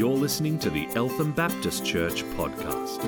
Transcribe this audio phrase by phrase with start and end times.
[0.00, 3.02] You're listening to the Eltham Baptist Church podcast.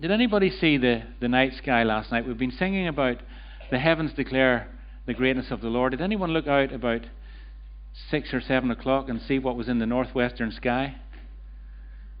[0.00, 2.26] Did anybody see the, the night sky last night?
[2.26, 3.18] We've been singing about
[3.70, 4.66] the heavens declare
[5.06, 5.92] the greatness of the Lord.
[5.92, 7.02] Did anyone look out about
[8.10, 10.96] six or seven o'clock and see what was in the northwestern sky?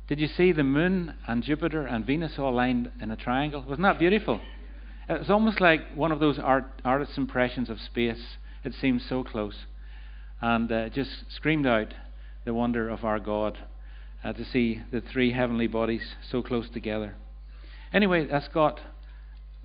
[0.06, 3.64] Did you see the moon and Jupiter and Venus all lined in a triangle?
[3.66, 4.40] Wasn't that beautiful?
[5.08, 8.36] It was almost like one of those art, artist's impressions of space.
[8.62, 9.64] It seemed so close
[10.40, 11.94] and uh, just screamed out
[12.44, 13.58] the wonder of our God
[14.24, 17.14] uh, to see the three heavenly bodies so close together.
[17.92, 18.80] Anyway, that's got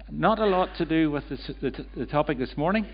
[0.09, 2.85] not a lot to do with the, the, the topic this morning,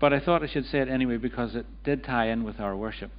[0.00, 2.76] but I thought I should say it anyway because it did tie in with our
[2.76, 3.10] worship.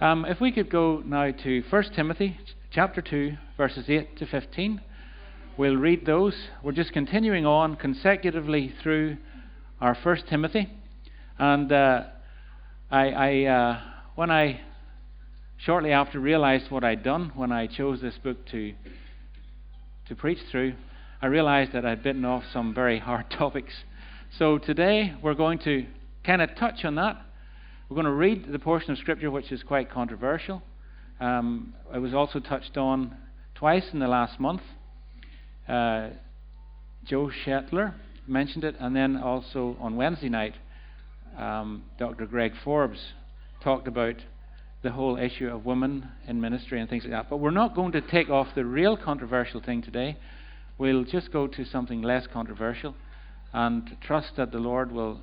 [0.00, 2.38] Um, if we could go now to 1 Timothy
[2.70, 4.80] chapter 2, verses 8 to 15,
[5.56, 6.34] we'll read those.
[6.62, 9.18] We're just continuing on consecutively through
[9.80, 10.68] our 1 Timothy.
[11.38, 12.02] And uh,
[12.92, 13.80] I, I uh,
[14.16, 14.60] when I
[15.56, 18.74] shortly after realized what I'd done when I chose this book to
[20.08, 20.74] to preach through,
[21.22, 23.72] I realized that I'd bitten off some very hard topics.
[24.36, 25.86] So today we're going to
[26.22, 27.16] kind of touch on that.
[27.88, 30.62] We're going to read the portion of Scripture which is quite controversial.
[31.18, 33.16] Um, it was also touched on
[33.54, 34.60] twice in the last month.
[35.66, 36.10] Uh,
[37.04, 37.94] Joe Shetler
[38.26, 40.52] mentioned it, and then also on Wednesday night,
[41.36, 42.26] um, Dr.
[42.26, 43.00] Greg Forbes
[43.62, 44.16] talked about
[44.82, 47.30] the whole issue of women in ministry and things like that.
[47.30, 50.16] But we're not going to take off the real controversial thing today.
[50.78, 52.94] We'll just go to something less controversial
[53.52, 55.20] and trust that the Lord will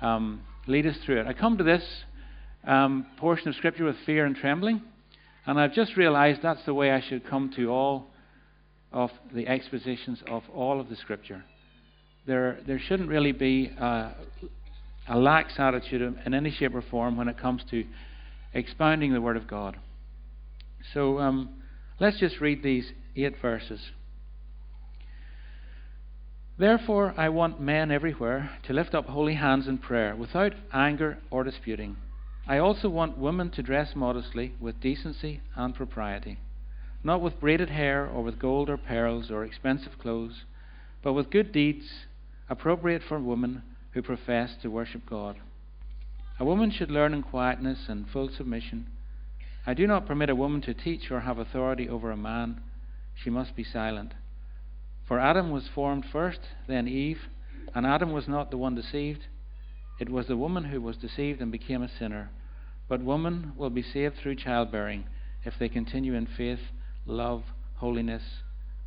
[0.00, 1.26] um, lead us through it.
[1.26, 1.84] I come to this
[2.66, 4.80] um, portion of Scripture with fear and trembling,
[5.44, 8.06] and I've just realized that's the way I should come to all
[8.92, 11.44] of the expositions of all of the Scripture.
[12.26, 13.70] There, there shouldn't really be.
[13.78, 14.12] Uh,
[15.08, 17.84] a lax attitude in any shape or form when it comes to
[18.52, 19.76] expounding the Word of God.
[20.92, 21.62] So um,
[22.00, 23.80] let's just read these eight verses.
[26.56, 31.42] Therefore, I want men everywhere to lift up holy hands in prayer, without anger or
[31.42, 31.96] disputing.
[32.46, 36.38] I also want women to dress modestly, with decency and propriety,
[37.02, 40.44] not with braided hair or with gold or pearls or expensive clothes,
[41.02, 41.86] but with good deeds
[42.48, 43.62] appropriate for women
[43.94, 45.36] who profess to worship God.
[46.38, 48.88] A woman should learn in quietness and full submission.
[49.66, 52.60] I do not permit a woman to teach or have authority over a man.
[53.14, 54.12] She must be silent.
[55.06, 57.20] For Adam was formed first, then Eve,
[57.74, 59.26] and Adam was not the one deceived.
[60.00, 62.30] It was the woman who was deceived and became a sinner.
[62.88, 65.04] But woman will be saved through childbearing
[65.44, 66.60] if they continue in faith,
[67.06, 67.44] love,
[67.76, 68.22] holiness,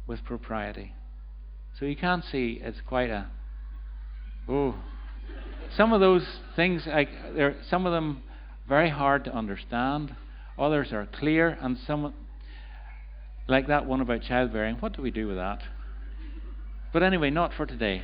[0.06, 0.94] with propriety.
[1.80, 3.28] So you can see it's quite a
[4.50, 4.76] oh
[5.76, 7.10] some of those things, like,
[7.70, 8.24] some of them
[8.68, 10.16] very hard to understand.
[10.58, 12.14] Others are clear, and some,
[13.48, 15.62] like that one about childbearing, what do we do with that?
[16.94, 18.02] But anyway, not for today.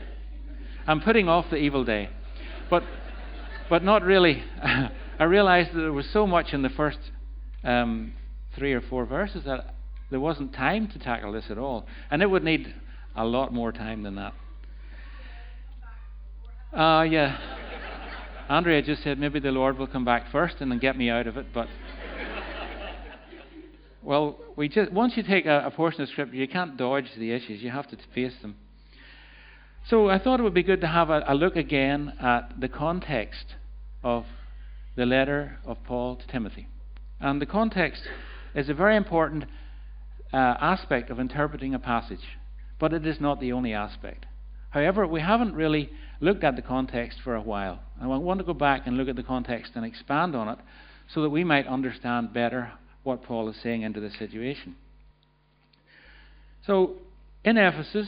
[0.85, 2.09] I'm putting off the evil day,
[2.69, 2.83] but
[3.69, 4.43] but not really.
[4.63, 6.99] I realized that there was so much in the first
[7.63, 8.13] um,
[8.57, 9.73] three or four verses that
[10.11, 12.73] there wasn't time to tackle this at all, and it would need
[13.15, 14.33] a lot more time than that.
[16.73, 17.37] Uh, yeah.
[18.49, 21.27] Andrea just said maybe the Lord will come back first and then get me out
[21.27, 21.67] of it, but.
[24.03, 27.31] well, we just once you take a, a portion of Scripture, you can't dodge the
[27.31, 27.61] issues.
[27.61, 28.55] You have to face them.
[29.87, 32.69] So I thought it would be good to have a, a look again at the
[32.69, 33.55] context
[34.03, 34.25] of
[34.95, 36.67] the letter of Paul to Timothy.
[37.19, 38.01] And the context
[38.55, 39.45] is a very important
[40.33, 42.37] uh, aspect of interpreting a passage,
[42.79, 44.25] but it is not the only aspect.
[44.73, 47.79] However, we haven't really looked at the context for a while.
[48.01, 50.57] And I want to go back and look at the context and expand on it
[51.13, 52.71] so that we might understand better
[53.03, 54.75] what Paul is saying into the situation.
[56.65, 56.95] So,
[57.43, 58.07] in Ephesus,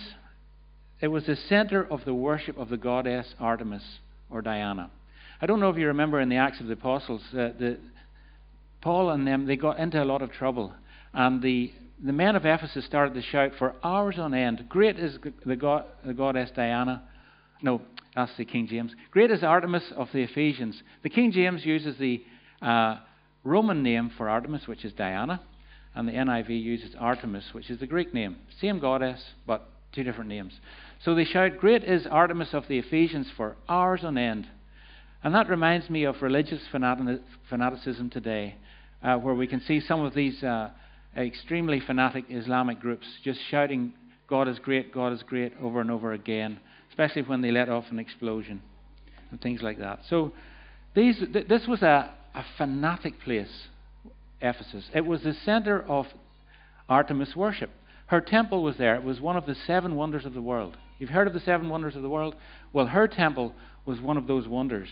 [1.02, 4.00] it was the center of the worship of the goddess Artemis
[4.32, 4.90] or Diana.
[5.40, 7.50] I don't know if you remember in the Acts of the Apostles, uh,
[8.82, 10.74] Paul and them they got into a lot of trouble,
[11.14, 11.74] and the
[12.04, 15.86] the men of Ephesus started to shout for hours on end, Great is the, god,
[16.06, 17.04] the goddess Diana.
[17.62, 17.82] No,
[18.16, 18.94] that's the King James.
[19.12, 20.82] Great is Artemis of the Ephesians.
[21.04, 22.24] The King James uses the
[22.62, 22.98] uh,
[23.44, 25.42] Roman name for Artemis, which is Diana,
[25.94, 28.38] and the NIV uses Artemis, which is the Greek name.
[28.60, 30.54] Same goddess, but two different names.
[31.04, 34.48] So they shout, Great is Artemis of the Ephesians for hours on end.
[35.24, 38.56] And that reminds me of religious fanaticism today,
[39.02, 40.44] uh, where we can see some of these.
[40.44, 40.72] Uh,
[41.18, 43.94] extremely fanatic Islamic groups just shouting,
[44.28, 46.60] God is great, God is great, over and over again,
[46.90, 48.62] especially when they let off an explosion
[49.32, 50.00] and things like that.
[50.10, 50.34] So
[50.94, 53.68] these, th- this was a, a fanatic place,
[54.42, 54.86] Ephesus.
[54.94, 56.08] It was the center of
[56.90, 57.70] Artemis worship.
[58.08, 58.96] Her temple was there.
[58.96, 60.78] It was one of the seven wonders of the world.
[61.00, 62.36] You've heard of the seven wonders of the world?
[62.72, 63.54] Well, her temple
[63.86, 64.90] was one of those wonders.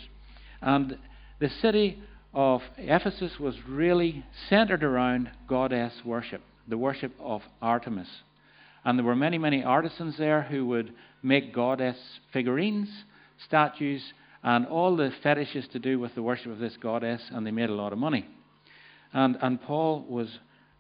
[0.62, 0.98] And
[1.40, 2.02] the city
[2.34, 8.08] of Ephesus was really centered around goddess worship, the worship of Artemis.
[8.84, 11.98] And there were many, many artisans there who would make goddess
[12.32, 12.90] figurines,
[13.46, 14.02] statues,
[14.44, 17.70] and all the fetishes to do with the worship of this goddess, and they made
[17.70, 18.28] a lot of money.
[19.14, 20.28] And, and Paul was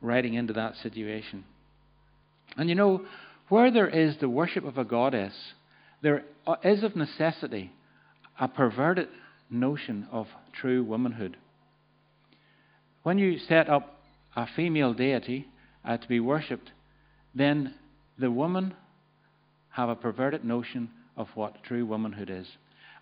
[0.01, 1.45] writing into that situation.
[2.57, 3.05] And you know,
[3.49, 5.33] where there is the worship of a goddess,
[6.01, 6.23] there
[6.63, 7.71] is of necessity
[8.39, 9.07] a perverted
[9.49, 11.37] notion of true womanhood.
[13.03, 14.01] When you set up
[14.35, 15.47] a female deity
[15.85, 16.71] uh, to be worshipped,
[17.35, 17.75] then
[18.17, 18.73] the woman
[19.71, 22.47] have a perverted notion of what true womanhood is.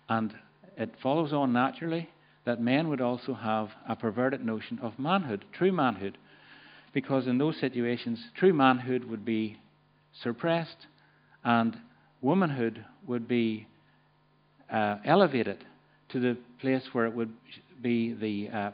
[0.08, 0.34] And
[0.76, 2.08] it follows on naturally
[2.44, 6.18] that men would also have a perverted notion of manhood, true manhood,
[6.92, 9.58] because in those situations, true manhood would be
[10.22, 10.86] suppressed
[11.44, 11.76] and
[12.20, 13.66] womanhood would be
[14.70, 15.64] uh, elevated
[16.08, 17.32] to the place where it would
[17.80, 18.70] be the uh,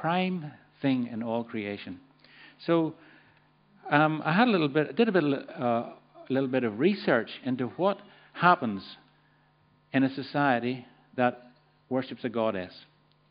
[0.00, 2.00] prime thing in all creation.
[2.66, 2.94] So
[3.90, 5.94] um, I had a little bit, did a bit, uh, a
[6.28, 7.98] little bit of research into what
[8.32, 8.82] happens
[9.92, 10.86] in a society
[11.16, 11.50] that
[11.88, 12.72] worships a goddess,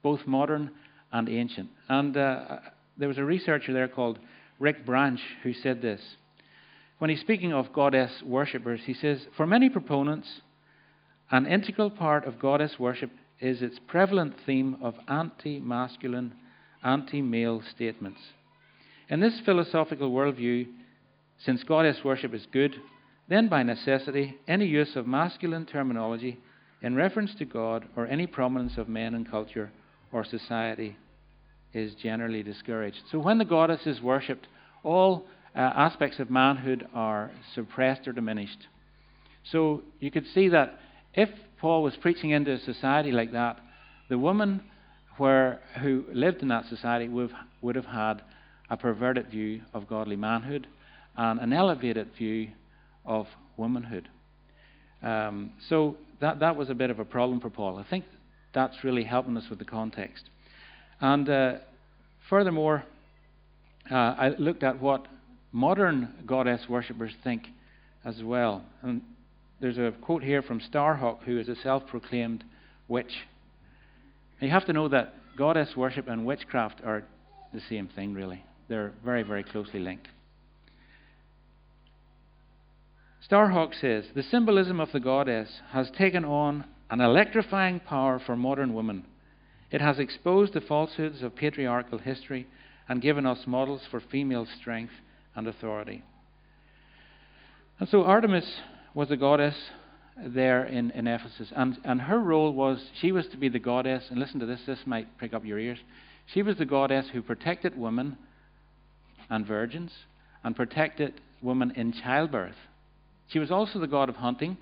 [0.01, 0.71] both modern
[1.11, 1.69] and ancient.
[1.87, 2.59] And uh,
[2.97, 4.19] there was a researcher there called
[4.59, 6.01] Rick Branch who said this.
[6.97, 10.41] When he's speaking of goddess worshippers, he says, For many proponents,
[11.29, 16.33] an integral part of goddess worship is its prevalent theme of anti masculine,
[16.87, 18.19] anti male statements.
[19.09, 20.67] In this philosophical worldview,
[21.37, 22.75] since goddess worship is good,
[23.27, 26.39] then by necessity, any use of masculine terminology
[26.81, 29.71] in reference to God or any prominence of men in culture
[30.13, 30.95] or society
[31.73, 33.01] is generally discouraged.
[33.11, 34.47] So when the goddess is worshipped,
[34.83, 35.25] all
[35.55, 38.67] uh, aspects of manhood are suppressed or diminished.
[39.51, 40.79] So you could see that
[41.13, 41.29] if
[41.59, 43.59] Paul was preaching into a society like that,
[44.09, 44.61] the woman
[45.17, 47.31] where, who lived in that society would
[47.61, 48.21] would have had
[48.69, 50.67] a perverted view of godly manhood
[51.15, 52.49] and an elevated view
[53.05, 53.25] of
[53.55, 54.07] womanhood.
[55.01, 57.77] Um, so that, that was a bit of a problem for Paul.
[57.77, 58.05] I think
[58.53, 60.25] that's really helping us with the context.
[60.99, 61.53] And uh,
[62.29, 62.83] furthermore,
[63.89, 65.07] uh, I looked at what
[65.51, 67.43] modern goddess worshippers think
[68.03, 68.63] as well.
[68.81, 69.01] And
[69.61, 72.43] there's a quote here from Starhawk, who is a self proclaimed
[72.87, 73.13] witch.
[74.39, 77.03] You have to know that goddess worship and witchcraft are
[77.53, 78.43] the same thing, really.
[78.67, 80.07] They're very, very closely linked.
[83.29, 88.73] Starhawk says the symbolism of the goddess has taken on an electrifying power for modern
[88.73, 89.05] women.
[89.71, 92.47] It has exposed the falsehoods of patriarchal history
[92.87, 94.93] and given us models for female strength
[95.35, 96.03] and authority.
[97.79, 98.61] And so Artemis
[98.93, 99.55] was a goddess
[100.25, 104.05] there in, in Ephesus, and, and her role was she was to be the goddess,
[104.09, 105.77] and listen to this, this might prick up your ears.
[106.33, 108.17] She was the goddess who protected women
[109.29, 109.91] and virgins
[110.43, 112.55] and protected women in childbirth.
[113.29, 114.57] She was also the god of hunting.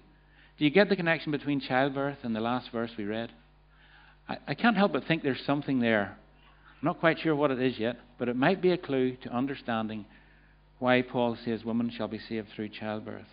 [0.58, 3.32] Do you get the connection between childbirth and the last verse we read?
[4.28, 6.18] I, I can't help but think there's something there.
[6.82, 9.30] I'm not quite sure what it is yet, but it might be a clue to
[9.30, 10.06] understanding
[10.80, 13.28] why Paul says women shall be saved through childbirth.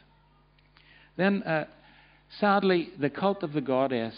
[1.16, 1.66] Then, uh,
[2.40, 4.14] sadly, the cult of the goddess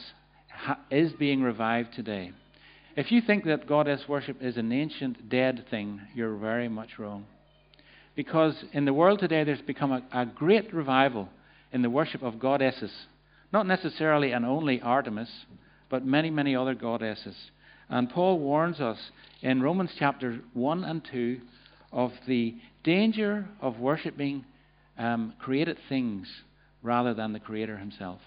[0.91, 2.33] is being revived today.
[2.97, 7.27] If you think that goddess worship is an ancient, dead thing, you're very much wrong.
[8.15, 11.29] Because in the world today, there's become a, a great revival
[11.73, 12.93] in the worship of goddesses.
[13.53, 15.31] Not necessarily and only Artemis,
[15.91, 17.37] but many, many other goddesses.
[17.89, 18.99] And Paul warns us
[19.43, 21.41] in Romans chapter 1 and 2
[21.93, 22.55] of the
[22.85, 24.45] danger of worshipping
[24.97, 26.29] um, created things
[26.85, 28.21] rather than the Creator Himself.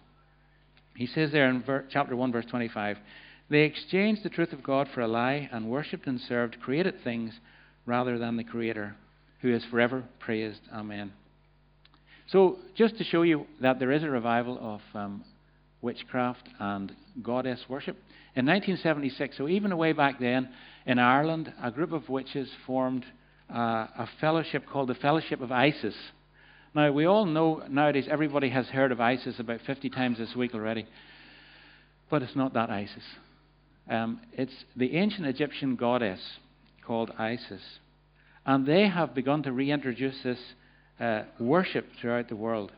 [0.97, 2.97] He says there in ver- chapter 1, verse 25
[3.49, 7.33] they exchanged the truth of God for a lie and worshipped and served created things
[7.85, 8.95] rather than the Creator
[9.41, 10.59] who is forever praised.
[10.73, 11.13] Amen.
[12.27, 15.23] So, just to show you that there is a revival of um,
[15.81, 17.95] witchcraft and goddess worship,
[18.35, 20.49] in 1976, so even way back then,
[20.85, 23.05] in Ireland, a group of witches formed
[23.49, 25.95] uh, a fellowship called the Fellowship of Isis.
[26.77, 30.53] Now, we all know nowadays everybody has heard of Isis about 50 times this week
[30.53, 30.86] already,
[32.12, 33.01] but it's not that Isis.
[33.89, 36.19] Um, it's the ancient Egyptian goddess
[36.86, 37.63] called Isis.
[38.46, 40.38] And they have begun to reintroduce this
[41.00, 42.72] uh, worship throughout the world.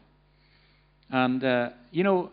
[1.09, 2.29] And, uh, you know,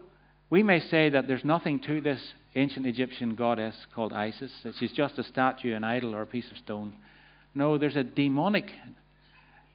[0.50, 2.20] we may say that there's nothing to this
[2.54, 6.48] ancient Egyptian goddess called Isis, that she's just a statue, an idol, or a piece
[6.52, 6.92] of stone.
[7.56, 8.70] No, there's a demonic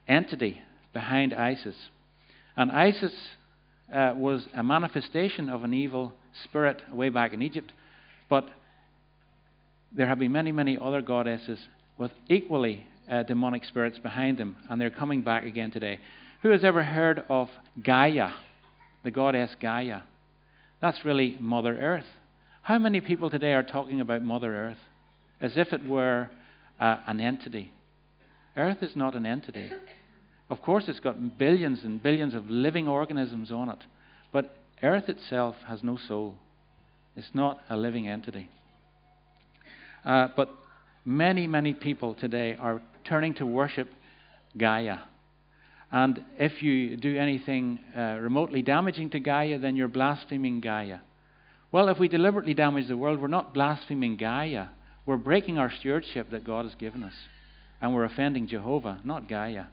[0.07, 0.61] entity
[0.93, 1.75] behind Isis.
[2.55, 3.13] And Isis
[3.93, 7.71] uh, was a manifestation of an evil spirit way back in Egypt.
[8.29, 8.47] But
[9.91, 11.59] there have been many, many other goddesses
[11.97, 15.99] with equally uh, demonic spirits behind them, and they're coming back again today.
[16.41, 17.49] Who has ever heard of
[17.83, 18.31] Gaia,
[19.03, 20.01] the goddess Gaia?
[20.81, 22.05] That's really Mother Earth.
[22.63, 24.77] How many people today are talking about Mother Earth
[25.41, 26.29] as if it were
[26.79, 27.71] uh, an entity?
[28.55, 29.71] Earth is not an entity.
[30.51, 33.79] Of course, it's got billions and billions of living organisms on it,
[34.33, 34.53] but
[34.83, 36.35] Earth itself has no soul.
[37.15, 38.49] It's not a living entity.
[40.03, 40.49] Uh, but
[41.05, 43.87] many, many people today are turning to worship
[44.57, 44.97] Gaia.
[45.89, 50.99] And if you do anything uh, remotely damaging to Gaia, then you're blaspheming Gaia.
[51.71, 54.67] Well, if we deliberately damage the world, we're not blaspheming Gaia.
[55.05, 57.15] We're breaking our stewardship that God has given us.
[57.81, 59.67] And we're offending Jehovah, not Gaia.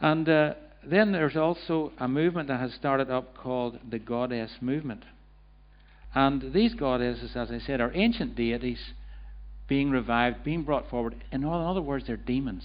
[0.00, 5.04] And uh, then there's also a movement that has started up called the Goddess Movement.
[6.14, 8.92] And these goddesses, as I said, are ancient deities
[9.68, 11.16] being revived, being brought forward.
[11.30, 12.64] In other words, they're demons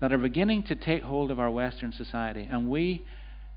[0.00, 2.48] that are beginning to take hold of our Western society.
[2.50, 3.04] And we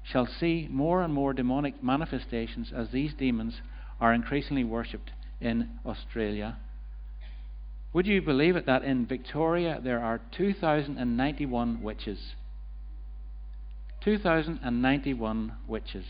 [0.04, 3.62] shall see more and more demonic manifestations as these demons
[4.00, 6.58] are increasingly worshipped in Australia.
[7.92, 12.20] Would you believe it that in Victoria there are 2,091 witches?
[14.02, 16.06] 2,091 witches.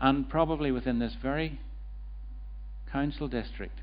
[0.00, 1.60] And probably within this very
[2.90, 3.80] council district,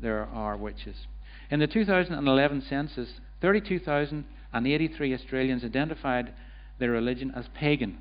[0.00, 1.06] there are witches.
[1.50, 6.32] In the 2011 census, 32,083 Australians identified
[6.78, 7.98] their religion as pagan.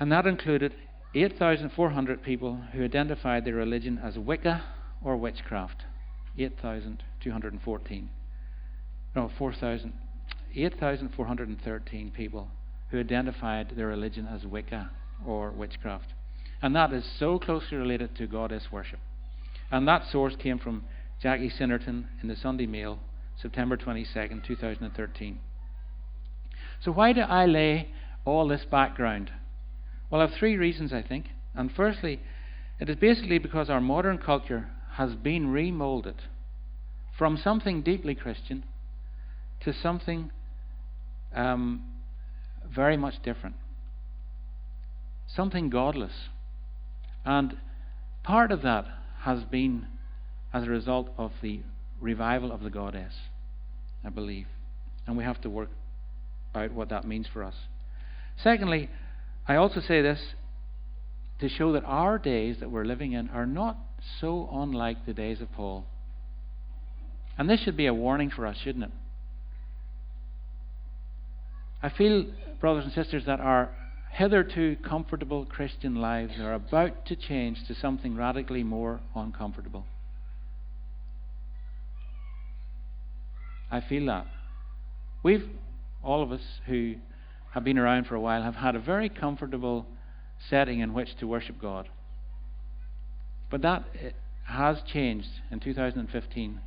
[0.00, 0.74] And that included
[1.14, 4.62] 8,400 people who identified their religion as Wicca
[5.02, 5.84] or witchcraft.
[6.38, 8.10] 8,214.
[9.16, 9.92] No, 4,000.
[10.54, 12.48] 8,413 people
[12.90, 14.90] who identified their religion as Wicca
[15.26, 16.14] or witchcraft.
[16.62, 19.00] And that is so closely related to goddess worship.
[19.70, 20.84] And that source came from
[21.20, 22.98] Jackie Sinnerton in the Sunday Mail,
[23.40, 25.38] September 22nd, 2013.
[26.80, 27.90] So, why do I lay
[28.24, 29.30] all this background?
[30.10, 31.26] Well, I have three reasons, I think.
[31.54, 32.20] And firstly,
[32.80, 36.22] it is basically because our modern culture has been remolded
[37.16, 38.64] from something deeply Christian
[39.60, 40.30] to something
[41.34, 41.82] um,
[42.68, 43.56] very much different,
[45.26, 46.12] something godless.
[47.24, 47.56] And
[48.22, 48.86] part of that
[49.20, 49.86] has been
[50.52, 51.60] as a result of the
[52.00, 53.14] revival of the goddess,
[54.04, 54.46] I believe.
[55.06, 55.70] And we have to work
[56.54, 57.54] out what that means for us.
[58.42, 58.88] Secondly,
[59.46, 60.20] I also say this
[61.40, 63.78] to show that our days that we're living in are not
[64.20, 65.84] so unlike the days of Paul.
[67.36, 68.90] And this should be a warning for us, shouldn't it?
[71.82, 72.26] I feel,
[72.60, 73.70] brothers and sisters, that our
[74.10, 79.84] hitherto comfortable Christian lives are about to change to something radically more uncomfortable.
[83.70, 84.26] I feel that.
[85.22, 85.48] We've,
[86.02, 86.96] all of us who
[87.52, 89.86] have been around for a while, have had a very comfortable
[90.50, 91.88] setting in which to worship God.
[93.50, 94.10] But that eh,
[94.44, 96.60] has changed in 2015,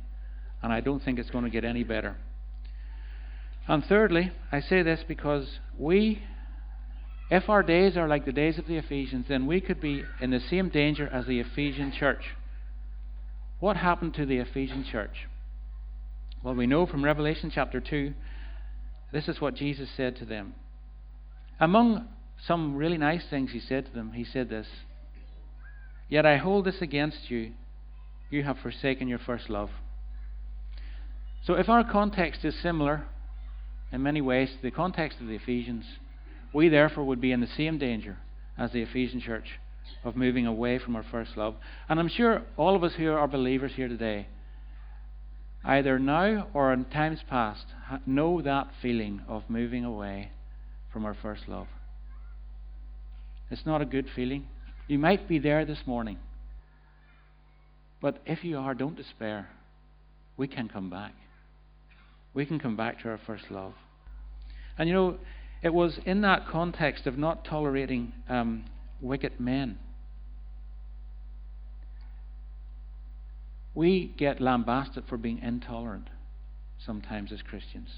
[0.62, 2.16] and I don't think it's going to get any better.
[3.68, 6.22] And thirdly, I say this because we,
[7.30, 10.30] if our days are like the days of the Ephesians, then we could be in
[10.30, 12.34] the same danger as the Ephesian church.
[13.60, 15.28] What happened to the Ephesian church?
[16.42, 18.12] Well, we know from Revelation chapter 2,
[19.12, 20.54] this is what Jesus said to them.
[21.60, 22.08] Among
[22.44, 24.66] some really nice things he said to them, he said this
[26.08, 27.52] Yet I hold this against you.
[28.30, 29.70] You have forsaken your first love.
[31.44, 33.04] So, if our context is similar
[33.92, 35.84] in many ways to the context of the Ephesians,
[36.52, 38.16] we therefore would be in the same danger
[38.58, 39.58] as the Ephesian church
[40.04, 41.54] of moving away from our first love.
[41.88, 44.26] And I'm sure all of us who are believers here today
[45.64, 47.66] either now or in times past,
[48.06, 50.30] know that feeling of moving away
[50.92, 51.68] from our first love.
[53.50, 54.46] It's not a good feeling.
[54.88, 56.18] You might be there this morning.
[58.00, 59.48] But if you are, don't despair.
[60.36, 61.12] We can come back.
[62.34, 63.74] We can come back to our first love.
[64.78, 65.18] And you know,
[65.62, 68.64] it was in that context of not tolerating um,
[69.00, 69.78] wicked men
[73.74, 76.08] We get lambasted for being intolerant
[76.84, 77.88] sometimes as Christians.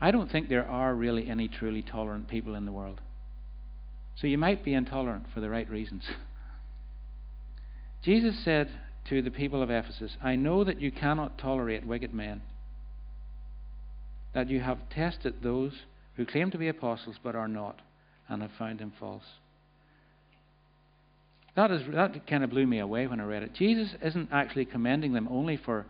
[0.00, 3.00] I don't think there are really any truly tolerant people in the world.
[4.16, 6.04] So you might be intolerant for the right reasons.
[8.02, 8.68] Jesus said
[9.08, 12.42] to the people of Ephesus, I know that you cannot tolerate wicked men,
[14.34, 15.72] that you have tested those
[16.16, 17.80] who claim to be apostles but are not,
[18.28, 19.22] and have found them false.
[21.54, 23.54] That, is, that kind of blew me away when I read it.
[23.54, 25.86] Jesus isn't actually commending them only for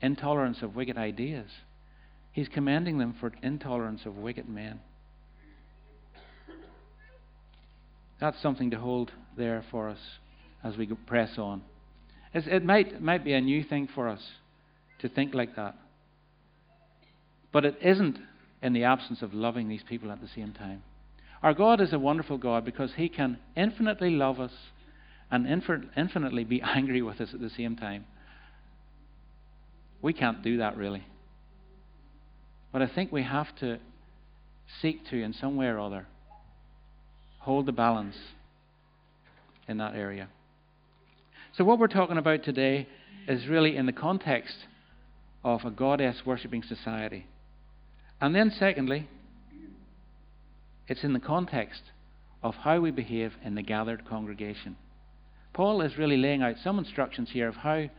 [0.00, 1.48] intolerance of wicked ideas,
[2.32, 4.80] He's commending them for intolerance of wicked men.
[8.18, 9.98] That's something to hold there for us
[10.64, 11.62] as we press on.
[12.34, 14.20] It's, it might, might be a new thing for us
[15.00, 15.74] to think like that.
[17.52, 18.18] But it isn't
[18.62, 20.82] in the absence of loving these people at the same time.
[21.42, 24.52] Our God is a wonderful God because He can infinitely love us
[25.30, 25.46] and
[25.96, 28.04] infinitely be angry with us at the same time.
[30.00, 31.04] We can't do that really.
[32.72, 33.78] But I think we have to
[34.80, 36.06] seek to, in some way or other,
[37.40, 38.16] hold the balance
[39.68, 40.28] in that area.
[41.54, 42.88] So, what we're talking about today
[43.28, 44.56] is really in the context
[45.44, 47.26] of a goddess worshipping society.
[48.22, 49.06] And then, secondly,
[50.88, 51.82] it's in the context
[52.42, 54.76] of how we behave in the gathered congregation.
[55.52, 57.90] Paul is really laying out some instructions here of how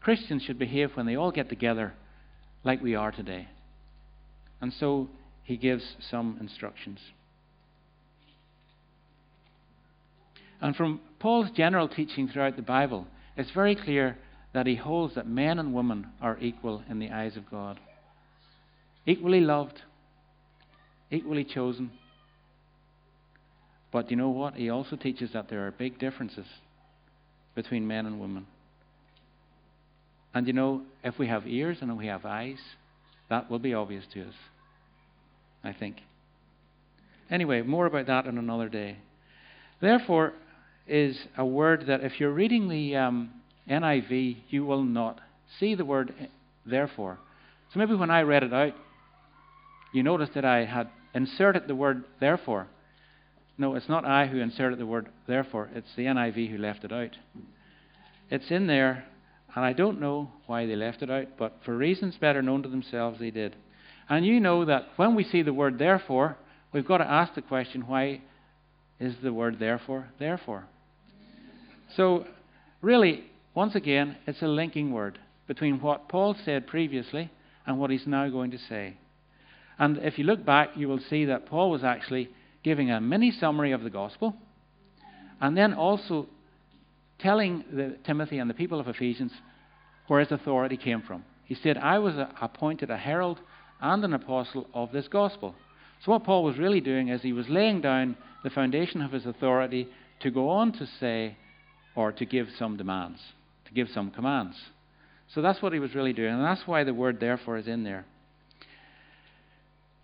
[0.00, 1.92] Christians should behave when they all get together
[2.64, 3.48] like we are today.
[4.62, 5.10] And so
[5.42, 7.00] he gives some instructions.
[10.62, 14.18] And from Paul's general teaching throughout the Bible, it's very clear
[14.52, 17.80] that he holds that men and women are equal in the eyes of God.
[19.06, 19.80] Equally loved,
[21.10, 21.92] equally chosen.
[23.90, 24.52] But you know what?
[24.52, 26.44] He also teaches that there are big differences
[27.54, 28.46] between men and women.
[30.34, 32.58] And you know, if we have ears and we have eyes,
[33.30, 34.34] that will be obvious to us,
[35.64, 36.02] I think.
[37.30, 38.98] Anyway, more about that on another day.
[39.80, 40.34] Therefore,
[40.86, 43.30] is a word that if you're reading the um,
[43.68, 45.20] NIV, you will not
[45.58, 46.14] see the word
[46.66, 47.18] therefore.
[47.72, 48.74] So maybe when I read it out,
[49.92, 52.66] you noticed that I had inserted the word therefore.
[53.56, 56.92] No, it's not I who inserted the word therefore, it's the NIV who left it
[56.92, 57.16] out.
[58.30, 59.04] It's in there,
[59.54, 62.68] and I don't know why they left it out, but for reasons better known to
[62.68, 63.54] themselves, they did.
[64.08, 66.36] And you know that when we see the word therefore,
[66.72, 68.20] we've got to ask the question why
[68.98, 70.66] is the word therefore therefore?
[71.96, 72.26] So,
[72.82, 77.30] really, once again, it's a linking word between what Paul said previously
[77.66, 78.96] and what he's now going to say.
[79.78, 82.30] And if you look back, you will see that Paul was actually
[82.62, 84.34] giving a mini summary of the gospel,
[85.40, 86.26] and then also
[87.18, 89.32] telling the, Timothy and the people of Ephesians
[90.06, 91.24] where his authority came from.
[91.44, 93.40] He said, I was a, appointed a herald
[93.80, 95.54] and an apostle of this gospel.
[96.04, 99.26] So, what Paul was really doing is he was laying down the foundation of his
[99.26, 99.88] authority
[100.20, 101.36] to go on to say,
[101.94, 103.20] or to give some demands,
[103.66, 104.56] to give some commands.
[105.34, 107.84] So, that's what he was really doing, and that's why the word therefore is in
[107.84, 108.04] there.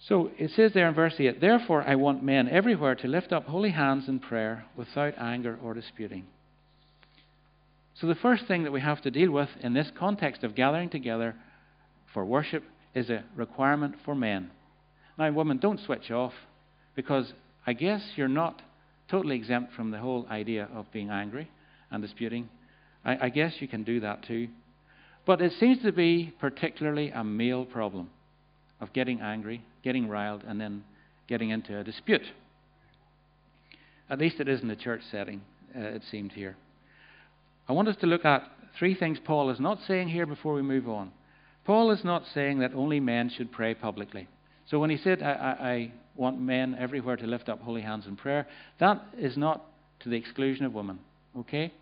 [0.08, 3.46] So it says there in verse 8, Therefore I want men everywhere to lift up
[3.46, 6.26] holy hands in prayer without anger or disputing.
[8.00, 10.88] So the first thing that we have to deal with in this context of gathering
[10.88, 11.34] together
[12.14, 14.50] for worship is a requirement for men.
[15.18, 16.32] Now, women, don't switch off
[16.96, 17.34] because
[17.66, 18.62] I guess you're not
[19.10, 21.50] totally exempt from the whole idea of being angry
[21.90, 22.48] and disputing.
[23.04, 24.48] I, I guess you can do that too.
[25.26, 28.10] But it seems to be particularly a male problem
[28.80, 30.84] of getting angry, getting riled, and then
[31.28, 32.26] getting into a dispute.
[34.08, 35.42] At least it is in the church setting,
[35.76, 36.56] uh, it seemed here.
[37.68, 38.42] I want us to look at
[38.78, 41.12] three things Paul is not saying here before we move on.
[41.64, 44.26] Paul is not saying that only men should pray publicly.
[44.66, 48.06] So when he said, I, I, I want men everywhere to lift up holy hands
[48.06, 48.46] in prayer,
[48.78, 49.64] that is not
[50.00, 50.98] to the exclusion of women.
[51.38, 51.72] Okay?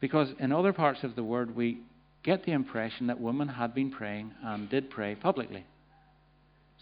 [0.00, 1.78] Because in other parts of the word, we
[2.22, 5.64] get the impression that women had been praying and did pray publicly.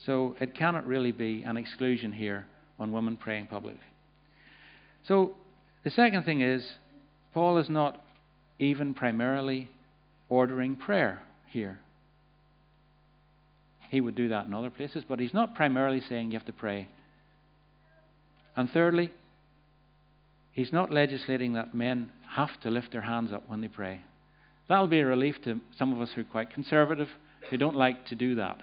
[0.05, 2.47] So it cannot really be an exclusion here
[2.79, 3.81] on women praying publicly.
[5.09, 5.37] So
[5.85, 6.67] the second thing is,
[7.33, 8.03] Paul is not
[8.59, 9.69] even primarily
[10.29, 11.79] ordering prayer here.
[13.91, 16.53] He would do that in other places, but he's not primarily saying you have to
[16.53, 16.89] pray.
[18.57, 19.13] And thirdly,
[20.53, 24.01] he's not legislating that men have to lift their hands up when they pray.
[24.69, 27.09] That'll be a relief to some of us who are quite conservative,
[27.51, 28.59] who don't like to do that.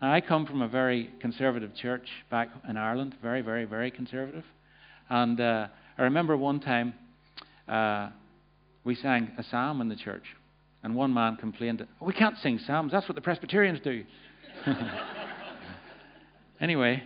[0.00, 4.44] Now, I come from a very conservative church back in Ireland, very, very, very conservative.
[5.08, 6.94] And uh, I remember one time
[7.68, 8.10] uh,
[8.84, 10.24] we sang a psalm in the church,
[10.82, 14.04] and one man complained, oh, We can't sing psalms, that's what the Presbyterians do.
[16.60, 17.02] Anyway,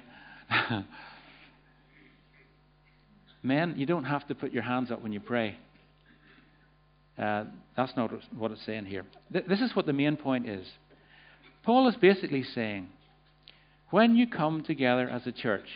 [3.43, 5.57] men, you don't have to put your hands up when you pray.
[7.18, 7.44] Uh,
[7.77, 9.05] that's not what it's saying here.
[9.33, 10.66] Th- this is what the main point is.
[11.62, 12.88] Paul is basically saying
[13.90, 15.66] when you come together as a church,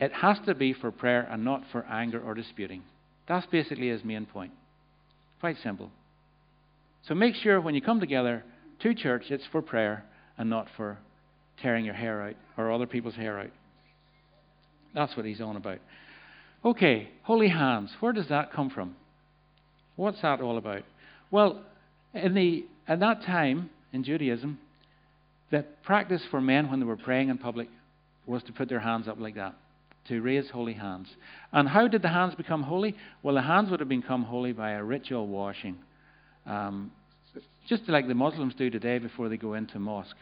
[0.00, 2.82] it has to be for prayer and not for anger or disputing.
[3.28, 4.52] That's basically his main point.
[5.40, 5.90] Quite simple.
[7.06, 8.44] So make sure when you come together
[8.80, 10.04] to church, it's for prayer
[10.36, 10.98] and not for
[11.60, 13.50] tearing your hair out or other people's hair out.
[14.94, 15.78] That's what he's on about.
[16.64, 17.90] Okay, holy hands.
[18.00, 18.96] Where does that come from?
[19.96, 20.82] What's that all about?
[21.30, 21.62] Well,
[22.14, 24.58] in the at that time in Judaism,
[25.50, 27.68] the practice for men when they were praying in public
[28.26, 29.54] was to put their hands up like that,
[30.08, 31.08] to raise holy hands.
[31.52, 32.96] And how did the hands become holy?
[33.22, 35.76] Well, the hands would have become holy by a ritual washing,
[36.46, 36.90] um,
[37.68, 40.16] just like the Muslims do today before they go into mosque.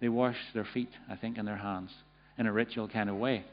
[0.00, 1.90] They wash their feet, I think, and their hands
[2.38, 3.44] in a ritual kind of way.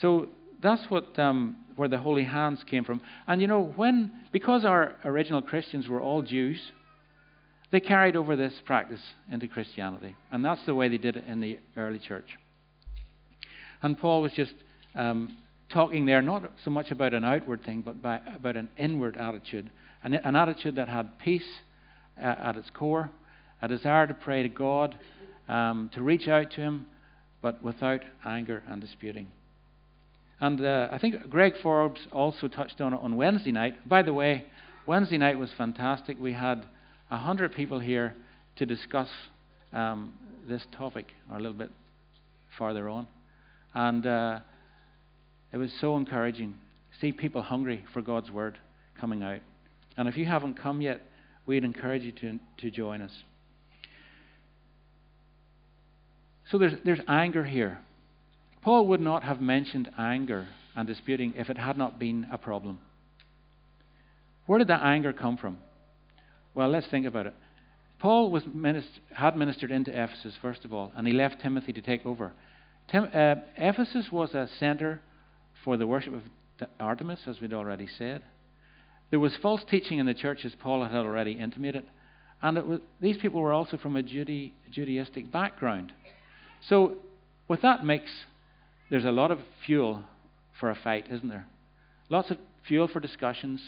[0.00, 0.28] So
[0.62, 3.00] that's what um, where the holy hands came from.
[3.26, 6.58] And you know, when because our original Christians were all Jews,
[7.70, 11.40] they carried over this practice into Christianity, and that's the way they did it in
[11.40, 12.38] the early church.
[13.82, 14.54] And Paul was just
[14.94, 15.36] um,
[15.72, 19.70] talking there not so much about an outward thing, but by, about an inward attitude,
[20.02, 21.46] an, an attitude that had peace
[22.20, 23.10] uh, at its core,
[23.60, 24.96] a desire to pray to God,
[25.48, 26.86] um, to reach out to Him,
[27.42, 29.28] but without anger and disputing.
[30.40, 33.88] And uh, I think Greg Forbes also touched on it on Wednesday night.
[33.88, 34.44] By the way,
[34.86, 36.18] Wednesday night was fantastic.
[36.20, 36.64] We had
[37.08, 38.14] 100 people here
[38.56, 39.08] to discuss
[39.72, 40.12] um,
[40.48, 41.70] this topic, or a little bit
[42.58, 43.06] farther on.
[43.74, 44.40] And uh,
[45.52, 46.54] it was so encouraging.
[47.00, 48.58] See people hungry for God's Word
[49.00, 49.40] coming out.
[49.96, 51.00] And if you haven't come yet,
[51.46, 53.12] we'd encourage you to, to join us.
[56.50, 57.78] So there's, there's anger here.
[58.66, 62.80] Paul would not have mentioned anger and disputing if it had not been a problem.
[64.46, 65.58] Where did that anger come from?
[66.52, 67.34] Well, let's think about it.
[68.00, 71.80] Paul was minister, had ministered into Ephesus, first of all, and he left Timothy to
[71.80, 72.32] take over.
[72.90, 75.00] Tim, uh, Ephesus was a center
[75.62, 78.20] for the worship of Artemis, as we'd already said.
[79.10, 81.84] There was false teaching in the church, as Paul had already intimated,
[82.42, 85.92] and was, these people were also from a Judaistic background.
[86.68, 86.96] So,
[87.46, 88.10] with that mix,
[88.90, 90.04] there's a lot of fuel
[90.58, 91.46] for a fight, isn't there?
[92.08, 93.60] Lots of fuel for discussions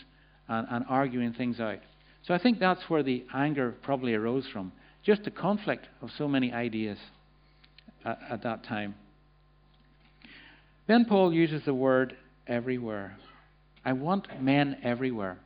[0.49, 1.79] and, and arguing things out.
[2.23, 4.73] So I think that's where the anger probably arose from.
[5.05, 6.99] Just the conflict of so many ideas
[8.05, 8.95] at, at that time.
[10.87, 13.17] Then Paul uses the word everywhere.
[13.85, 15.39] I want men everywhere.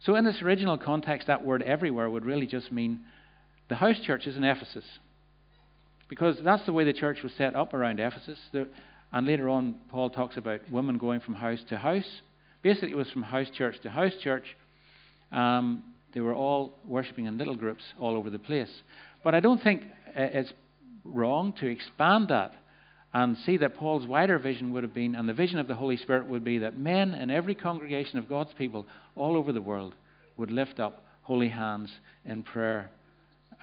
[0.00, 3.00] So, in this original context, that word everywhere would really just mean
[3.68, 4.84] the house churches in Ephesus.
[6.08, 8.38] Because that's the way the church was set up around Ephesus.
[8.52, 8.68] The,
[9.12, 12.20] and later on, Paul talks about women going from house to house.
[12.62, 14.44] Basically, it was from house church to house church.
[15.32, 18.70] Um, they were all worshipping in little groups all over the place.
[19.22, 19.82] But I don't think
[20.14, 20.52] it's
[21.04, 22.52] wrong to expand that
[23.12, 25.96] and see that Paul's wider vision would have been, and the vision of the Holy
[25.96, 29.94] Spirit would be, that men in every congregation of God's people all over the world
[30.36, 31.90] would lift up holy hands
[32.24, 32.90] in prayer,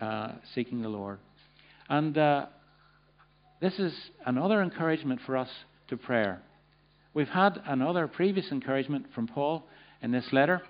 [0.02, 1.20] uh, seeking the Lord.
[1.88, 2.48] And uh,
[3.63, 3.93] this is
[4.26, 5.47] another encouragement for us
[5.88, 6.41] to prayer.
[7.13, 9.63] We've had another previous encouragement from Paul
[10.02, 10.62] in this letter.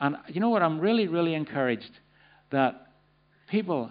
[0.00, 0.60] And you know what?
[0.60, 1.92] I'm really, really encouraged
[2.50, 2.88] that
[3.48, 3.90] people,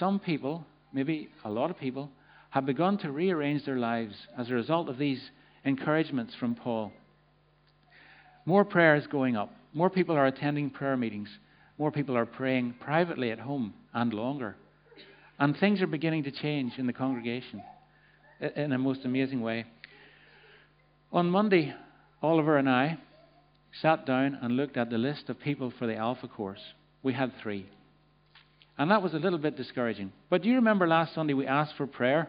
[0.00, 2.10] some people, maybe a lot of people,
[2.50, 5.20] have begun to rearrange their lives as a result of these
[5.64, 6.92] encouragements from Paul.
[8.44, 9.54] More prayer is going up.
[9.72, 11.28] More people are attending prayer meetings.
[11.78, 14.56] More people are praying privately at home and longer.
[15.38, 17.62] And things are beginning to change in the congregation
[18.56, 19.64] in a most amazing way.
[21.12, 21.74] On Monday,
[22.22, 22.98] Oliver and I
[23.80, 26.60] sat down and looked at the list of people for the Alpha course.
[27.02, 27.66] We had three.
[28.78, 30.12] And that was a little bit discouraging.
[30.30, 32.28] But do you remember last Sunday we asked for prayer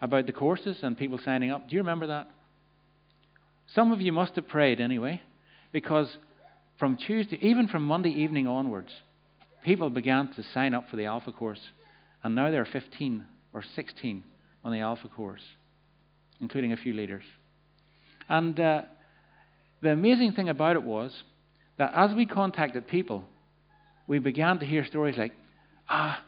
[0.00, 1.68] about the courses and people signing up?
[1.68, 2.28] Do you remember that?
[3.74, 5.20] Some of you must have prayed anyway,
[5.72, 6.08] because
[6.78, 8.92] from Tuesday, even from Monday evening onwards,
[9.64, 11.60] people began to sign up for the Alpha course.
[12.26, 14.24] And now there are 15 or 16
[14.64, 15.44] on the Alpha course,
[16.40, 17.22] including a few leaders.
[18.28, 18.82] And uh,
[19.80, 21.12] the amazing thing about it was
[21.78, 23.22] that as we contacted people,
[24.08, 25.34] we began to hear stories like,
[25.88, 26.20] ah,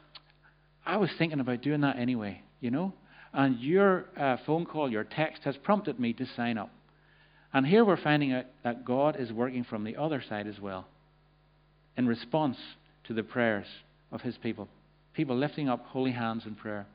[0.86, 2.92] I was thinking about doing that anyway, you know?
[3.32, 6.70] And your uh, phone call, your text has prompted me to sign up.
[7.52, 10.86] And here we're finding out that God is working from the other side as well
[11.96, 12.56] in response
[13.08, 13.66] to the prayers
[14.12, 14.68] of his people
[15.18, 16.86] people lifting up holy hands in prayer.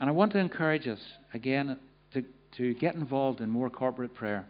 [0.00, 0.98] And I want to encourage us,
[1.32, 1.78] again,
[2.14, 2.24] to,
[2.56, 4.44] to get involved in more corporate prayer.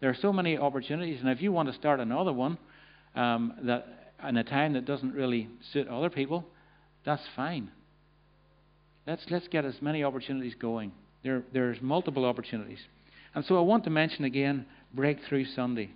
[0.00, 2.58] There are so many opportunities, and if you want to start another one
[3.14, 6.44] um, that in a time that doesn't really suit other people,
[7.06, 7.70] that's fine.
[9.06, 10.90] Let's, let's get as many opportunities going.
[11.22, 12.80] There, there's multiple opportunities.
[13.36, 15.92] And so I want to mention again Breakthrough Sunday.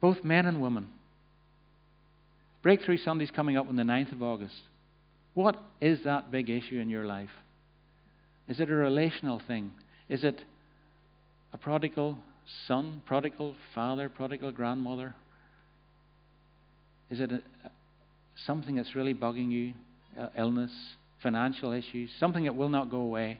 [0.00, 0.88] Both men and women.
[2.66, 4.56] Breakthrough Sunday is coming up on the 9th of August.
[5.34, 7.30] What is that big issue in your life?
[8.48, 9.70] Is it a relational thing?
[10.08, 10.40] Is it
[11.52, 12.18] a prodigal
[12.66, 15.14] son, prodigal father, prodigal grandmother?
[17.08, 17.40] Is it a,
[18.46, 19.72] something that's really bugging you?
[20.20, 20.72] Uh, illness,
[21.22, 23.38] financial issues, something that will not go away?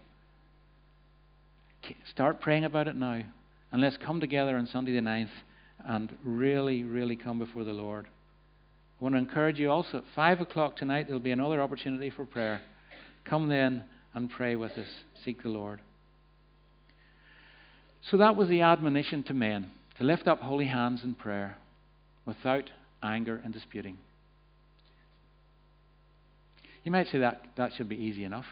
[2.13, 3.23] Start praying about it now.
[3.73, 5.31] And let's come together on Sunday the 9th
[5.85, 8.07] and really, really come before the Lord.
[8.99, 12.25] I want to encourage you also at 5 o'clock tonight, there'll be another opportunity for
[12.25, 12.63] prayer.
[13.25, 14.87] Come then and pray with us.
[15.25, 15.81] Seek the Lord.
[18.11, 21.57] So that was the admonition to men to lift up holy hands in prayer
[22.25, 22.71] without
[23.03, 23.99] anger and disputing.
[26.85, 28.47] You might say that that should be easy enough.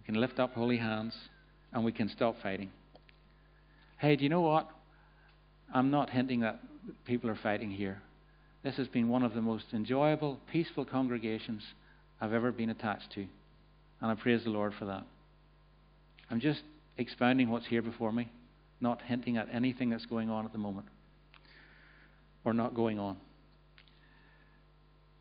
[0.00, 1.14] We can lift up holy hands
[1.72, 2.70] and we can stop fighting.
[3.98, 4.68] Hey, do you know what?
[5.72, 6.60] I'm not hinting that
[7.06, 8.02] people are fighting here.
[8.62, 11.62] This has been one of the most enjoyable, peaceful congregations
[12.20, 13.26] I've ever been attached to.
[14.00, 15.04] And I praise the Lord for that.
[16.30, 16.62] I'm just
[16.98, 18.30] expounding what's here before me,
[18.80, 20.86] not hinting at anything that's going on at the moment
[22.44, 23.16] or not going on.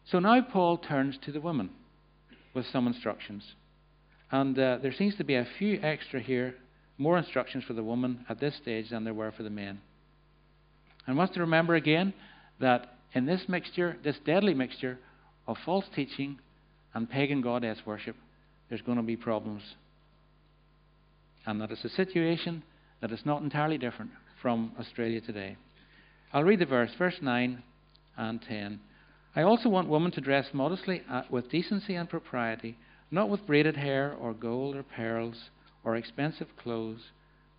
[0.05, 1.69] So now Paul turns to the women
[2.53, 3.43] with some instructions.
[4.31, 6.55] And uh, there seems to be a few extra here,
[6.97, 9.79] more instructions for the woman at this stage than there were for the men.
[11.07, 12.13] And want to remember again
[12.59, 14.99] that in this mixture, this deadly mixture
[15.47, 16.39] of false teaching
[16.93, 18.15] and pagan goddess worship,
[18.67, 19.63] there's going to be problems.
[21.45, 22.63] And that is a situation
[23.01, 25.57] that is not entirely different from Australia today.
[26.31, 27.63] I'll read the verse, verse 9
[28.17, 28.79] and 10.
[29.35, 32.77] I also want women to dress modestly uh, with decency and propriety,
[33.09, 35.49] not with braided hair or gold or pearls
[35.83, 37.01] or expensive clothes,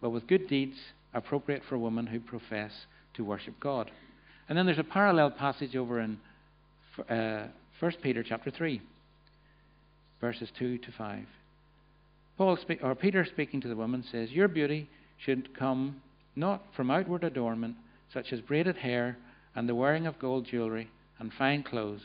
[0.00, 0.76] but with good deeds
[1.14, 2.72] appropriate for women who profess
[3.14, 3.90] to worship God.
[4.50, 6.18] And then there's a parallel passage over in
[7.08, 7.46] uh,
[7.78, 8.82] 1 Peter chapter 3,
[10.20, 11.24] verses 2 to 5.
[12.36, 16.02] Paul speak, or Peter speaking to the woman says, Your beauty should come
[16.34, 17.76] not from outward adornment,
[18.12, 19.16] such as braided hair
[19.54, 22.02] and the wearing of gold jewelry and fine clothes.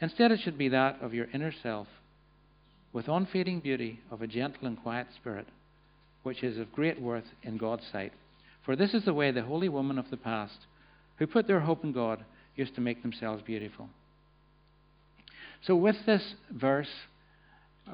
[0.00, 1.88] Instead, it should be that of your inner self,
[2.92, 5.48] with unfading beauty of a gentle and quiet spirit,
[6.22, 8.12] which is of great worth in God's sight.
[8.64, 10.58] For this is the way the holy woman of the past,
[11.22, 12.24] who put their hope in God,
[12.56, 13.88] used to make themselves beautiful.
[15.64, 16.88] So, with this verse,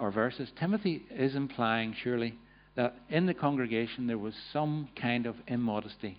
[0.00, 2.36] or verses, Timothy is implying, surely,
[2.74, 6.16] that in the congregation there was some kind of immodesty.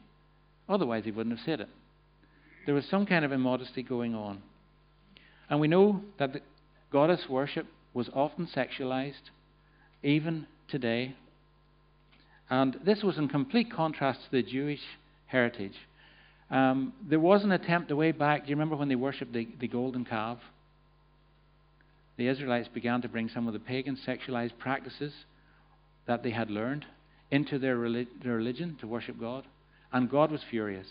[0.68, 1.70] Otherwise, he wouldn't have said it.
[2.68, 4.44] There was some kind of immodesty going on.
[5.50, 6.42] And we know that the
[6.92, 9.32] goddess worship was often sexualized,
[10.04, 11.16] even today.
[12.52, 14.82] And this was in complete contrast to the Jewish
[15.26, 15.74] heritage.
[16.52, 18.44] Um, there was an attempt way back.
[18.44, 20.40] Do you remember when they worshipped the, the golden calf?
[22.18, 25.14] The Israelites began to bring some of the pagan sexualized practices
[26.06, 26.86] that they had learned
[27.32, 27.78] into their,
[28.24, 29.46] their religion to worship God.
[29.94, 30.88] And God was furious.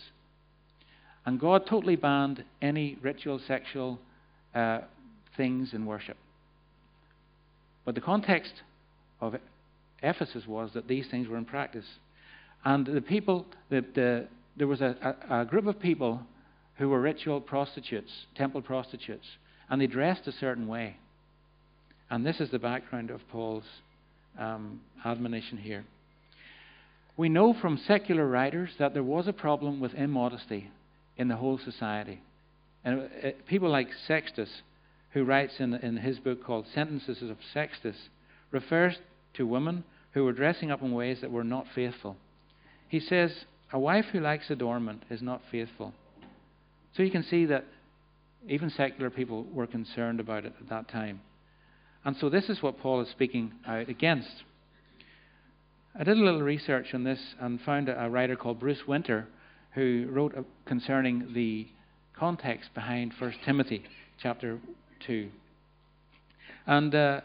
[1.25, 3.99] And God totally banned any ritual sexual
[4.55, 4.79] uh,
[5.37, 6.17] things in worship.
[7.85, 8.53] But the context
[9.21, 9.35] of
[10.01, 11.85] Ephesus was that these things were in practice.
[12.63, 14.27] And the people, the, the,
[14.59, 16.21] there was a, a, a group of people
[16.75, 19.25] who were ritual prostitutes, temple prostitutes,
[19.69, 20.97] and they dressed a certain way.
[22.09, 23.63] And this is the background of Paul's
[24.37, 25.85] um, admonition here.
[27.15, 30.69] We know from secular writers that there was a problem with immodesty
[31.17, 32.21] in the whole society.
[32.83, 34.49] And uh, people like Sextus,
[35.11, 37.95] who writes in, in his book called Sentences of Sextus,
[38.51, 38.97] refers
[39.35, 42.17] to women who were dressing up in ways that were not faithful.
[42.87, 43.31] He says,
[43.71, 45.93] A wife who likes adornment is not faithful.
[46.95, 47.65] So you can see that
[48.47, 51.21] even secular people were concerned about it at that time.
[52.03, 54.43] And so this is what Paul is speaking out against.
[55.97, 59.27] I did a little research on this and found a writer called Bruce Winter
[59.75, 60.33] who wrote
[60.65, 61.67] concerning the
[62.17, 63.83] context behind 1 Timothy
[64.21, 64.59] chapter
[65.05, 65.29] 2.
[66.65, 67.21] And uh,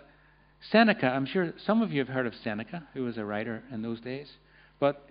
[0.70, 3.83] Seneca, I'm sure some of you have heard of Seneca, who was a writer in
[3.83, 4.28] those days,
[4.80, 5.09] but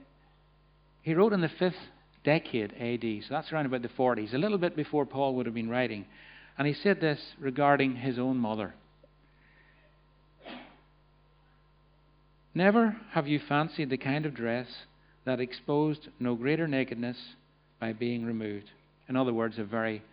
[1.04, 1.74] he wrote in the 5th
[2.24, 5.54] decade AD, so that's around about the 40s, a little bit before Paul would have
[5.54, 6.06] been writing.
[6.58, 8.74] And he said this regarding his own mother.
[12.56, 14.68] Never have you fancied the kind of dress
[15.26, 17.18] that exposed no greater nakedness
[17.80, 18.70] by being removed.
[19.10, 20.04] In other words, a very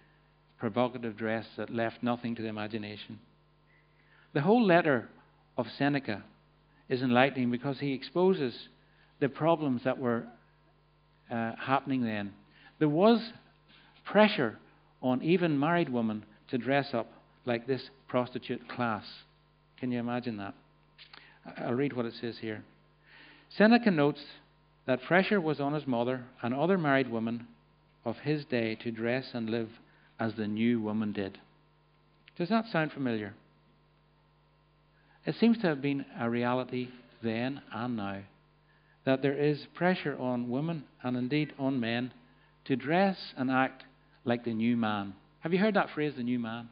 [0.59, 3.18] provocative dress that left nothing to the imagination.
[4.33, 5.09] The whole letter
[5.57, 6.24] of Seneca
[6.88, 8.55] is enlightening because he exposes
[9.20, 10.24] the problems that were
[11.31, 12.33] uh, happening then.
[12.79, 13.21] There was
[14.05, 14.59] pressure
[15.03, 17.11] on even married women to dress up
[17.47, 19.05] like this prostitute class.
[19.79, 20.55] Can you imagine that?
[21.59, 22.62] I'll read what it says here.
[23.57, 24.21] Seneca notes
[24.87, 27.47] that pressure was on his mother and other married women
[28.05, 29.69] of his day to dress and live
[30.19, 31.38] as the new woman did.
[32.37, 33.35] Does that sound familiar?
[35.27, 36.88] It seems to have been a reality
[37.23, 38.23] then and now
[39.11, 42.12] that there is pressure on women and indeed on men
[42.64, 43.83] to dress and act
[44.25, 45.14] like the new man.
[45.40, 46.68] Have you heard that phrase, the new man?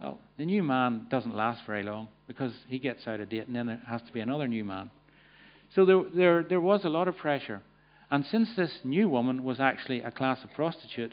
[0.00, 3.54] Well, the new man doesn't last very long because he gets out of date and
[3.54, 4.90] then there has to be another new man.
[5.74, 7.60] So there, there, there was a lot of pressure.
[8.10, 11.12] And since this new woman was actually a class of prostitute,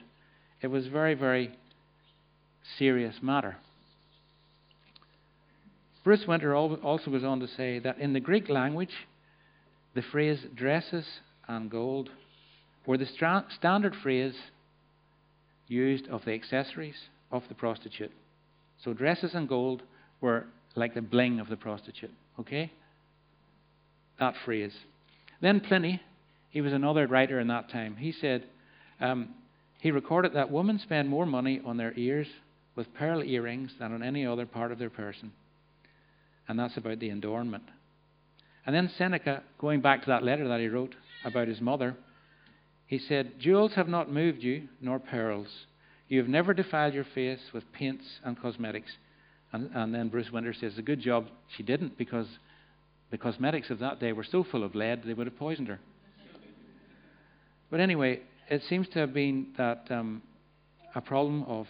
[0.62, 1.54] it was a very, very
[2.78, 3.58] serious matter.
[6.06, 8.94] Bruce Winter also goes on to say that in the Greek language,
[9.96, 11.06] the phrase dresses
[11.48, 12.10] and gold
[12.86, 14.36] were the stra- standard phrase
[15.68, 16.96] used of the accessories
[17.32, 18.12] of the prostitute.
[18.84, 19.84] So dresses and gold
[20.22, 22.12] were like the bling of the prostitute.
[22.40, 22.72] Okay?
[24.20, 24.74] That phrase.
[25.42, 26.02] Then Pliny,
[26.50, 28.46] he was another writer in that time, he said,
[29.00, 29.36] um,
[29.80, 32.28] he recorded that women spend more money on their ears
[32.76, 35.32] with pearl earrings than on any other part of their person.
[36.48, 37.64] And that's about the adornment.
[38.66, 40.96] And then Seneca, going back to that letter that he wrote
[41.26, 41.96] about his mother,
[42.86, 45.48] he said, Jewels have not moved you, nor pearls.
[46.08, 48.92] You have never defiled your face with paints and cosmetics.
[49.52, 52.28] And, and then Bruce Winter says, A good job she didn't, because
[53.12, 55.80] the cosmetics of that day were so full of lead they would have poisoned her.
[57.70, 60.22] But anyway, it seems to have been that um,
[60.96, 61.68] a problem of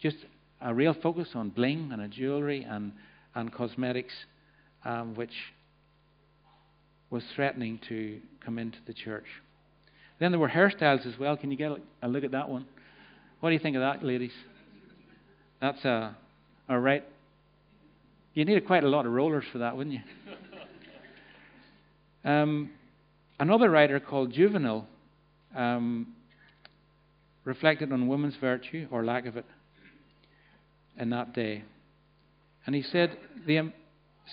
[0.00, 0.16] just
[0.60, 2.92] a real focus on bling and jewelry and,
[3.34, 4.12] and cosmetics,
[4.84, 5.32] um, which
[7.10, 9.26] was threatening to come into the church.
[10.18, 11.36] Then there were hairstyles as well.
[11.36, 12.66] Can you get a look at that one?
[13.40, 14.32] What do you think of that, ladies?
[15.60, 16.16] That's a,
[16.68, 17.04] all right.
[18.34, 20.02] You needed quite a lot of rollers for that, wouldn't you?
[22.22, 22.68] Um,
[23.38, 24.86] another writer called Juvenal
[25.56, 26.08] um,
[27.44, 29.46] reflected on women's virtue or lack of it
[30.98, 31.64] in that day.
[32.66, 33.72] And he said, the,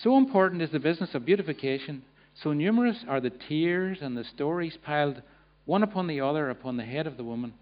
[0.02, 2.02] So important is the business of beautification,
[2.42, 5.22] so numerous are the tiers and the stories piled
[5.64, 7.52] one upon the other upon the head of the woman,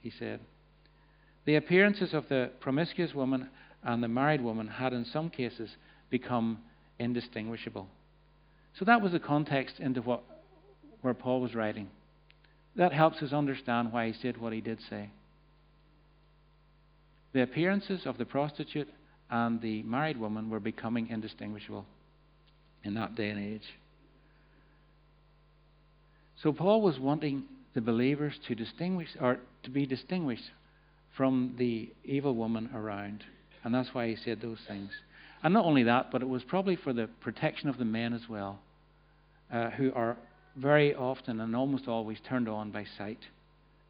[0.00, 0.40] he said.
[1.44, 3.48] The appearances of the promiscuous woman
[3.82, 5.70] and the married woman had, in some cases,
[6.08, 6.58] become
[6.98, 7.88] indistinguishable.
[8.78, 10.22] So that was the context into what,
[11.00, 11.88] where Paul was writing.
[12.76, 15.10] That helps us understand why he said what he did say.
[17.32, 18.88] The appearances of the prostitute
[19.30, 21.86] and the married woman were becoming indistinguishable
[22.84, 23.68] in that day and age.
[26.42, 30.50] So Paul was wanting the believers to distinguish or to be distinguished
[31.16, 33.24] from the evil woman around.
[33.64, 34.90] And that's why he said those things.
[35.42, 38.28] And not only that, but it was probably for the protection of the men as
[38.28, 38.58] well,
[39.52, 40.16] uh, who are
[40.56, 43.20] very often and almost always turned on by sight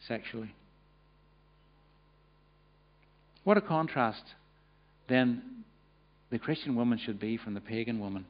[0.07, 0.55] sexually.
[3.45, 4.23] What a contrast
[5.09, 5.65] then
[6.31, 8.25] the Christian woman should be from the pagan woman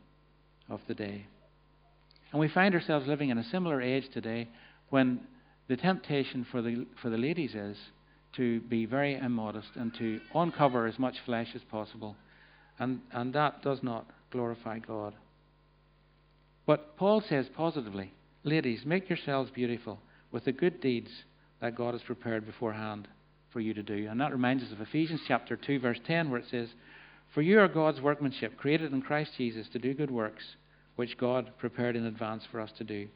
[0.68, 1.26] of the day.
[2.32, 4.48] And we find ourselves living in a similar age today
[4.90, 5.20] when
[5.68, 7.76] the temptation for the, for the ladies is
[8.36, 12.16] to be very immodest and to uncover as much flesh as possible.
[12.78, 15.14] And, and that does not glorify God.
[16.66, 18.12] But Paul says positively,
[18.44, 19.98] ladies, make yourselves beautiful
[20.30, 21.10] with the good deeds
[21.60, 23.08] that God has prepared beforehand
[23.52, 24.08] for you to do.
[24.10, 26.68] And that reminds us of Ephesians chapter 2, verse 10, where it says,
[27.34, 30.44] For you are God's workmanship, created in Christ Jesus to do good works,
[30.96, 33.08] which God prepared in advance for us to do.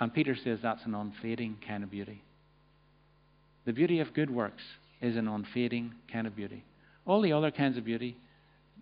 [0.00, 2.22] And Peter says that's an unfading kind of beauty.
[3.64, 4.62] The beauty of good works
[5.00, 6.64] is an unfading kind of beauty.
[7.06, 8.16] All the other kinds of beauty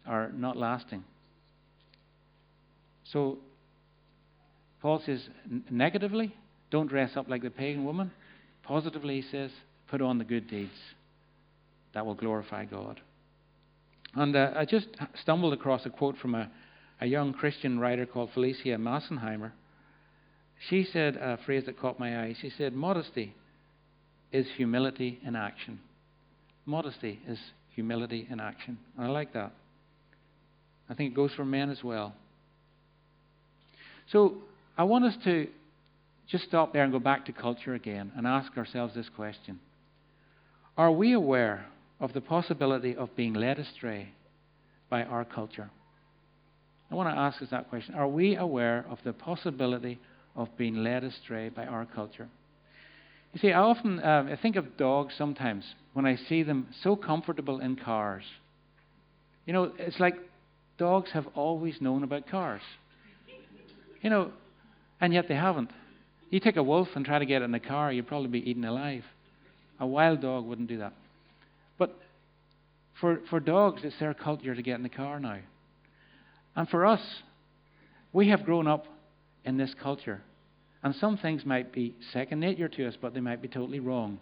[0.07, 1.05] are not lasting.
[3.05, 3.39] So,
[4.81, 5.21] Paul says
[5.71, 6.35] negatively,
[6.71, 8.11] don't dress up like the pagan woman.
[8.63, 9.51] Positively, he says,
[9.89, 10.73] put on the good deeds
[11.95, 13.01] that will glorify God.
[14.15, 14.89] And uh, I just
[15.21, 16.51] stumbled across a quote from a,
[17.01, 19.53] a young Christian writer called Felicia Massenheimer.
[20.69, 22.37] She said a phrase that caught my eye.
[22.41, 23.35] She said, Modesty
[24.31, 25.81] is humility in action.
[26.67, 27.39] Modesty is
[27.75, 28.79] humility in action.
[28.97, 29.53] And I like that.
[30.89, 32.15] I think it goes for men as well.
[34.11, 34.37] So
[34.77, 35.49] I want us to
[36.29, 39.59] just stop there and go back to culture again and ask ourselves this question
[40.77, 41.67] Are we aware
[42.03, 44.09] of the possibility of being led astray
[44.91, 45.71] by our culture?
[46.91, 47.95] I want to ask us that question.
[47.95, 49.99] Are we aware of the possibility
[50.37, 52.29] of being led astray by our culture?
[53.33, 56.97] You see, I often uh, I think of dogs sometimes when I see them so
[56.97, 58.25] comfortable in cars.
[59.47, 60.17] You know, it's like
[60.79, 62.63] dogs have always known about cars.
[64.03, 64.33] You know,
[65.01, 65.71] and yet they haven't.
[66.31, 68.51] You take a wolf and try to get it in a car, you'd probably be
[68.51, 69.05] eaten alive.
[69.79, 70.93] A wild dog wouldn't do that.
[71.79, 71.99] But
[73.01, 75.39] for, for dogs, it's their culture to get in the car now.
[76.55, 77.01] And for us,
[78.13, 78.87] we have grown up
[79.45, 80.23] in this culture.
[80.83, 84.19] And some things might be second nature to us, but they might be totally wrong.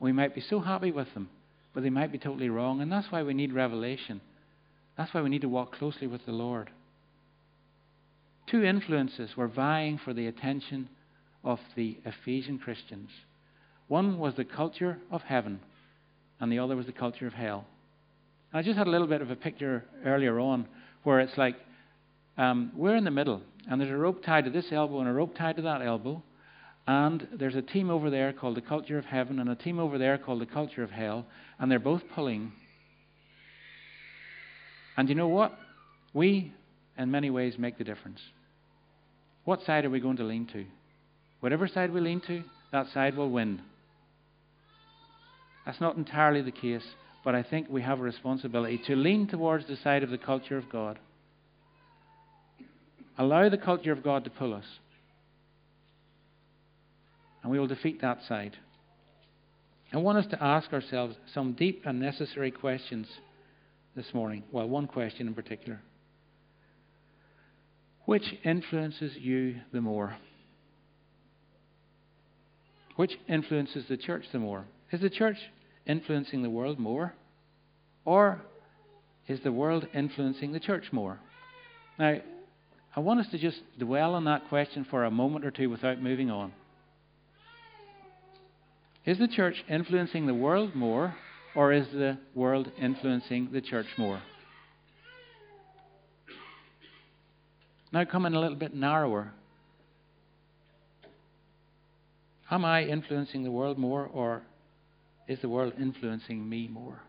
[0.00, 1.28] We might be so happy with them,
[1.72, 2.80] but they might be totally wrong.
[2.80, 4.20] And that's why we need revelation.
[4.96, 6.70] That's why we need to walk closely with the Lord.
[8.50, 10.88] Two influences were vying for the attention
[11.42, 13.10] of the Ephesian Christians.
[13.88, 15.60] One was the culture of heaven,
[16.40, 17.66] and the other was the culture of hell.
[18.52, 20.66] I just had a little bit of a picture earlier on
[21.02, 21.56] where it's like
[22.38, 25.12] um, we're in the middle, and there's a rope tied to this elbow and a
[25.12, 26.22] rope tied to that elbow,
[26.86, 29.98] and there's a team over there called the culture of heaven and a team over
[29.98, 31.26] there called the culture of hell,
[31.58, 32.52] and they're both pulling.
[34.96, 35.58] And you know what?
[36.12, 36.52] We,
[36.96, 38.20] in many ways, make the difference.
[39.44, 40.64] What side are we going to lean to?
[41.40, 43.60] Whatever side we lean to, that side will win.
[45.64, 46.84] That's not entirely the case,
[47.24, 50.58] but I think we have a responsibility to lean towards the side of the culture
[50.58, 50.98] of God.
[53.16, 54.64] Allow the culture of God to pull us.
[57.42, 58.56] And we will defeat that side.
[59.92, 63.06] I want us to ask ourselves some deep and necessary questions
[63.94, 64.42] this morning.
[64.50, 65.80] Well, one question in particular.
[68.06, 70.16] Which influences you the more?
[72.96, 74.64] Which influences the church the more?
[74.92, 75.38] Is the church
[75.86, 77.14] influencing the world more?
[78.04, 78.42] Or
[79.26, 81.18] is the world influencing the church more?
[81.98, 82.20] Now,
[82.96, 86.00] I want us to just dwell on that question for a moment or two without
[86.00, 86.52] moving on.
[89.04, 91.14] Is the church influencing the world more,
[91.54, 94.22] or is the world influencing the church more?
[97.92, 99.32] Now, coming a little bit narrower.
[102.50, 104.42] Am I influencing the world more, or
[105.26, 107.00] is the world influencing me more?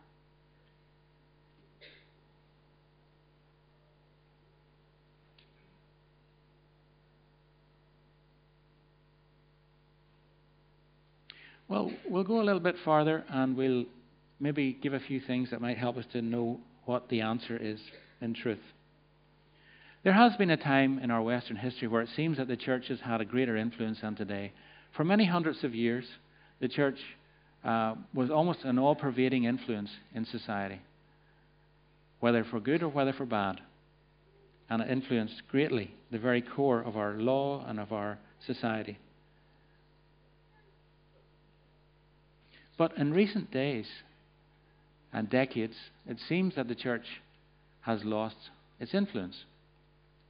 [11.68, 13.86] Well, we'll go a little bit farther and we'll
[14.40, 17.80] maybe give a few things that might help us to know what the answer is
[18.22, 18.60] in truth.
[20.04, 22.90] There has been a time in our Western history where it seems that the church
[22.90, 24.54] has had a greater influence than today.
[24.96, 26.06] For many hundreds of years,
[26.60, 27.00] the church
[27.66, 30.80] uh, was almost an all pervading influence in society,
[32.20, 33.60] whether for good or whether for bad.
[34.70, 38.98] And it influenced greatly the very core of our law and of our society.
[42.78, 43.88] But in recent days
[45.14, 45.76] and decades,
[46.08, 47.06] it seems that the church
[47.82, 48.36] has lost
[48.80, 49.46] its influence.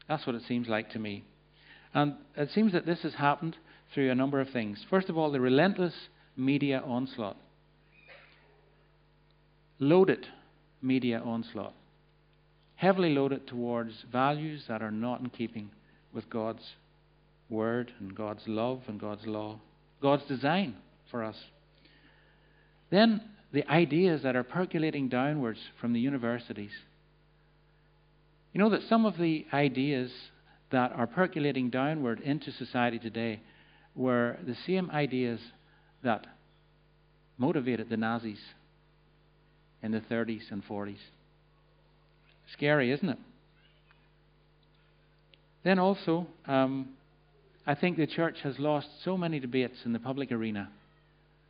[0.07, 1.23] That's what it seems like to me.
[1.93, 3.55] And it seems that this has happened
[3.93, 4.85] through a number of things.
[4.89, 5.93] First of all, the relentless
[6.37, 7.37] media onslaught.
[9.79, 10.27] Loaded
[10.81, 11.73] media onslaught.
[12.75, 15.69] Heavily loaded towards values that are not in keeping
[16.13, 16.63] with God's
[17.49, 19.59] word and God's love and God's law,
[20.01, 20.75] God's design
[21.09, 21.37] for us.
[22.89, 23.21] Then
[23.53, 26.71] the ideas that are percolating downwards from the universities.
[28.53, 30.11] You know that some of the ideas
[30.71, 33.41] that are percolating downward into society today
[33.95, 35.39] were the same ideas
[36.05, 36.25] that
[37.37, 38.39] motivated the Nazis
[39.83, 40.97] in the 30s and 40s.
[42.53, 43.17] Scary, isn't it?
[45.63, 46.89] Then also, um,
[47.67, 50.69] I think the church has lost so many debates in the public arena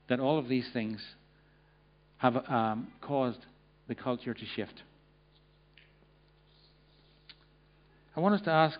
[0.07, 1.01] that all of these things
[2.17, 3.39] have um, caused
[3.87, 4.81] the culture to shift.
[8.15, 8.79] I want us to ask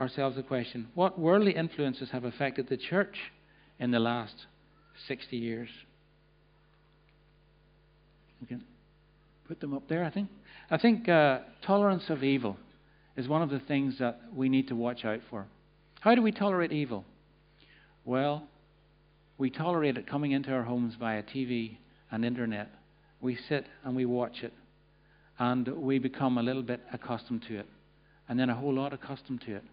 [0.00, 3.16] ourselves the question what worldly influences have affected the church
[3.80, 4.34] in the last
[5.08, 5.68] 60 years?
[8.40, 8.62] We can
[9.48, 10.28] put them up there, I think.
[10.70, 12.56] I think uh, tolerance of evil
[13.16, 15.46] is one of the things that we need to watch out for.
[16.00, 17.04] How do we tolerate evil?
[18.04, 18.44] Well,
[19.36, 21.78] we tolerate it coming into our homes via TV
[22.10, 22.70] and internet.
[23.20, 24.52] We sit and we watch it.
[25.38, 27.66] and we become a little bit accustomed to it,
[28.28, 29.64] and then a whole lot accustomed to it,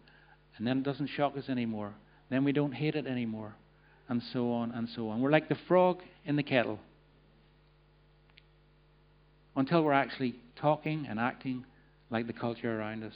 [0.58, 1.94] and then it doesn't shock us anymore.
[2.30, 3.54] Then we don't hate it anymore,
[4.10, 5.22] and so on and so on.
[5.22, 6.80] We're like the frog in the kettle
[9.56, 11.66] until we're actually talking and acting
[12.10, 13.16] like the culture around us.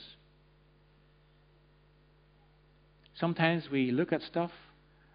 [3.16, 4.52] Sometimes we look at stuff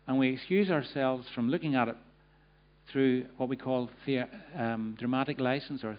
[0.06, 1.96] and we excuse ourselves from looking at it
[2.92, 5.98] through what we call the, um, dramatic license or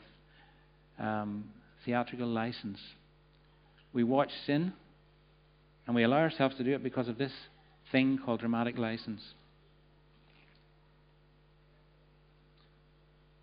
[0.99, 1.43] um,
[1.85, 2.79] theatrical license.
[3.91, 4.73] We watch sin
[5.85, 7.31] and we allow ourselves to do it because of this
[7.91, 9.21] thing called dramatic license.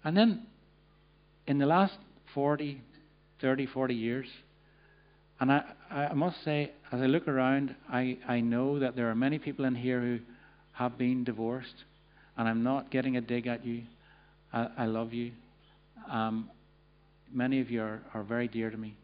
[0.04, 0.42] And then
[1.46, 1.96] in the last
[2.34, 2.80] 40,
[3.40, 4.26] 30, 40 years,
[5.40, 9.14] and I, I must say, as I look around, I, I know that there are
[9.14, 10.18] many people in here who
[10.72, 11.84] have been divorced,
[12.36, 13.82] and I'm not getting a dig at you.
[14.52, 15.32] I, I love you.
[16.10, 16.50] Um,
[17.32, 18.94] many of you are, are very dear to me.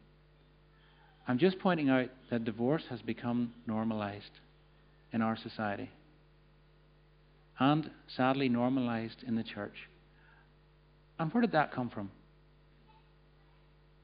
[1.26, 4.30] I'm just pointing out that divorce has become normalized
[5.12, 5.90] in our society
[7.59, 9.89] and sadly normalized in the church.
[11.20, 12.10] And where did that come from?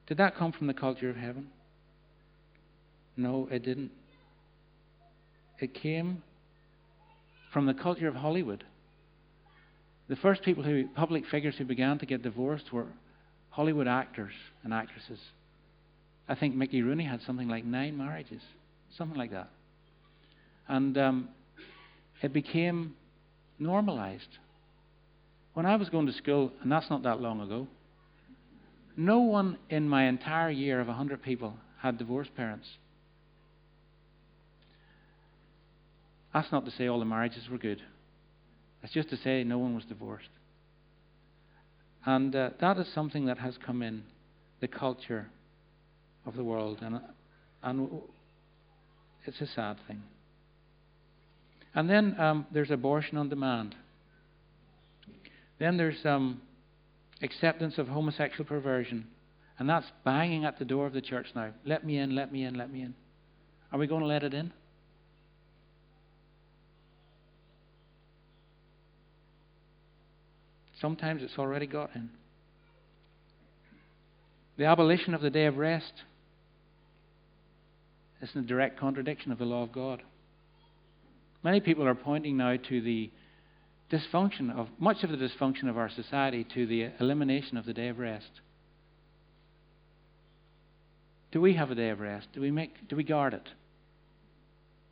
[0.05, 1.47] Did that come from the culture of heaven?
[3.17, 3.89] No, it didn't.
[5.59, 6.21] It came
[7.51, 8.63] from the culture of Hollywood.
[10.07, 12.85] The first people who, public figures who began to get divorced were
[13.49, 15.19] Hollywood actors and actresses.
[16.29, 18.43] I think Mickey Rooney had something like nine marriages,
[18.95, 19.49] something like that.
[20.67, 21.29] And um,
[22.21, 22.95] it became
[23.57, 24.37] normalized.
[25.57, 27.65] When I was going to school, and that's not that long ago,
[28.95, 32.67] no one in my entire year of 100 people had divorced parents.
[36.31, 37.81] That's not to say all the marriages were good.
[38.83, 40.29] That's just to say no one was divorced.
[42.05, 44.03] And uh, that is something that has come in
[44.59, 45.27] the culture
[46.27, 46.81] of the world.
[46.83, 47.01] And,
[47.63, 47.89] and
[49.25, 50.03] it's a sad thing.
[51.73, 53.73] And then um, there's abortion on demand.
[55.59, 56.41] Then there's um,
[57.21, 59.07] acceptance of homosexual perversion.
[59.59, 61.51] And that's banging at the door of the church now.
[61.65, 62.93] Let me in, let me in, let me in.
[63.71, 64.53] Are we going to let it in?
[70.79, 72.09] Sometimes it's already got in.
[74.57, 75.93] The abolition of the day of rest
[78.21, 80.01] is in direct contradiction of the law of God.
[81.43, 83.09] Many people are pointing now to the
[83.91, 87.87] dysfunction of much of the dysfunction of our society to the elimination of the day
[87.87, 88.29] of rest.
[91.31, 92.27] Do we have a day of rest?
[92.33, 93.47] Do we make do we guard it?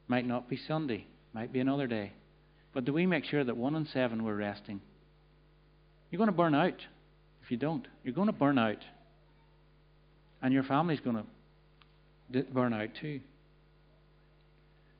[0.07, 2.13] Might not be Sunday, might be another day.
[2.73, 4.81] But do we make sure that one in seven we're resting?
[6.11, 6.75] You're going to burn out
[7.43, 7.87] if you don't.
[8.03, 8.83] You're going to burn out.
[10.41, 11.23] And your family's going
[12.33, 13.21] to burn out too.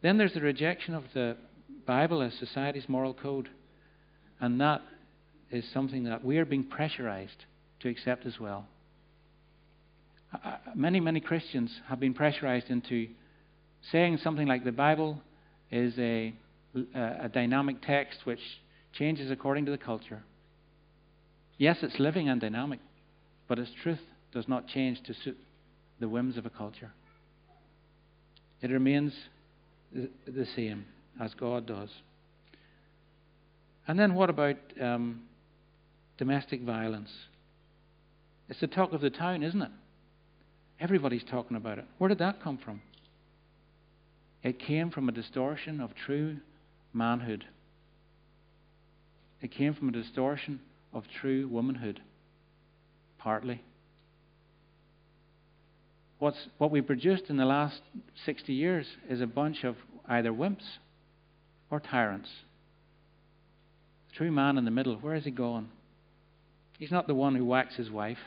[0.01, 1.37] Then there's the rejection of the
[1.85, 3.49] Bible as society's moral code.
[4.39, 4.81] And that
[5.51, 7.45] is something that we are being pressurized
[7.81, 8.67] to accept as well.
[10.75, 13.07] Many, many Christians have been pressurized into
[13.91, 15.21] saying something like the Bible
[15.71, 16.33] is a,
[16.93, 18.39] a dynamic text which
[18.93, 20.23] changes according to the culture.
[21.57, 22.79] Yes, it's living and dynamic,
[23.47, 24.01] but its truth
[24.33, 25.37] does not change to suit
[25.99, 26.91] the whims of a culture.
[28.61, 29.13] It remains
[29.93, 30.85] the same
[31.21, 31.89] as God does.
[33.87, 35.21] And then what about um,
[36.17, 37.11] domestic violence?
[38.49, 39.71] It's the talk of the town, isn't it?
[40.79, 41.85] Everybody's talking about it.
[41.97, 42.81] Where did that come from?
[44.43, 46.37] It came from a distortion of true
[46.93, 47.45] manhood.
[49.41, 50.59] It came from a distortion
[50.93, 52.01] of true womanhood,
[53.17, 53.63] partly.
[56.19, 57.81] What's, what we produced in the last
[58.25, 59.75] 60 years is a bunch of
[60.07, 60.63] either wimps
[61.69, 62.29] or tyrants
[64.15, 65.69] true man in the middle, where is he going?
[66.79, 68.17] He's not the one who whacks his wife.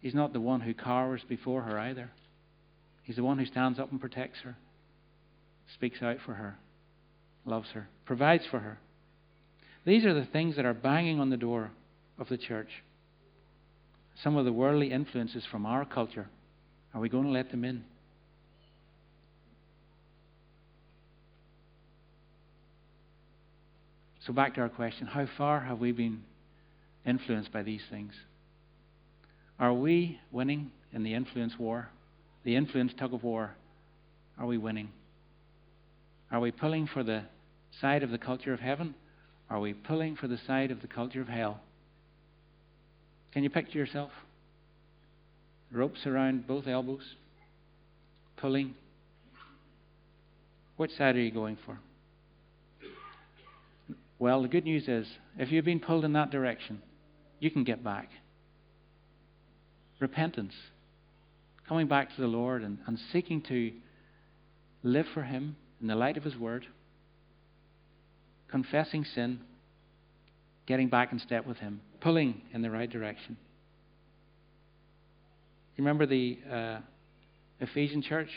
[0.00, 2.10] He's not the one who cowers before her either.
[3.02, 4.56] He's the one who stands up and protects her,
[5.74, 6.56] speaks out for her,
[7.44, 8.78] loves her, provides for her.
[9.84, 11.70] These are the things that are banging on the door
[12.18, 12.68] of the church.
[14.22, 16.28] Some of the worldly influences from our culture.
[16.94, 17.84] Are we going to let them in?
[24.26, 26.22] So, back to our question how far have we been
[27.04, 28.12] influenced by these things?
[29.58, 31.88] Are we winning in the influence war?
[32.44, 33.54] The influence tug of war?
[34.38, 34.90] Are we winning?
[36.30, 37.24] Are we pulling for the
[37.80, 38.94] side of the culture of heaven?
[39.50, 41.60] Are we pulling for the side of the culture of hell?
[43.32, 44.10] Can you picture yourself?
[45.72, 47.14] ropes around both elbows,
[48.36, 48.74] pulling.
[50.76, 51.78] Which side are you going for?
[54.22, 56.80] Well, the good news is if you've been pulled in that direction,
[57.40, 58.08] you can get back.
[59.98, 60.54] Repentance,
[61.66, 63.72] coming back to the Lord and, and seeking to
[64.84, 66.66] live for Him in the light of His Word,
[68.48, 69.40] confessing sin,
[70.66, 73.36] getting back in step with Him, pulling in the right direction.
[75.76, 76.78] Remember the uh,
[77.58, 78.30] Ephesian church?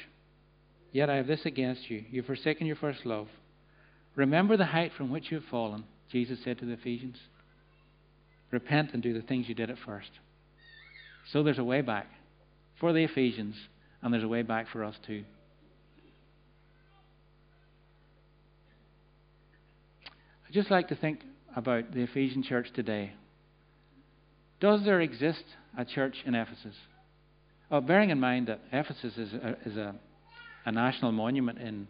[0.91, 2.03] Yet I have this against you.
[2.09, 3.27] You've forsaken your first love.
[4.15, 7.17] Remember the height from which you have fallen, Jesus said to the Ephesians.
[8.51, 10.11] Repent and do the things you did at first.
[11.31, 12.07] So there's a way back
[12.79, 13.55] for the Ephesians,
[14.01, 15.23] and there's a way back for us too.
[20.47, 21.19] I'd just like to think
[21.55, 23.13] about the Ephesian church today.
[24.59, 25.43] Does there exist
[25.77, 26.75] a church in Ephesus?
[27.71, 29.95] Oh, bearing in mind that Ephesus is a, is a,
[30.65, 31.87] a national monument in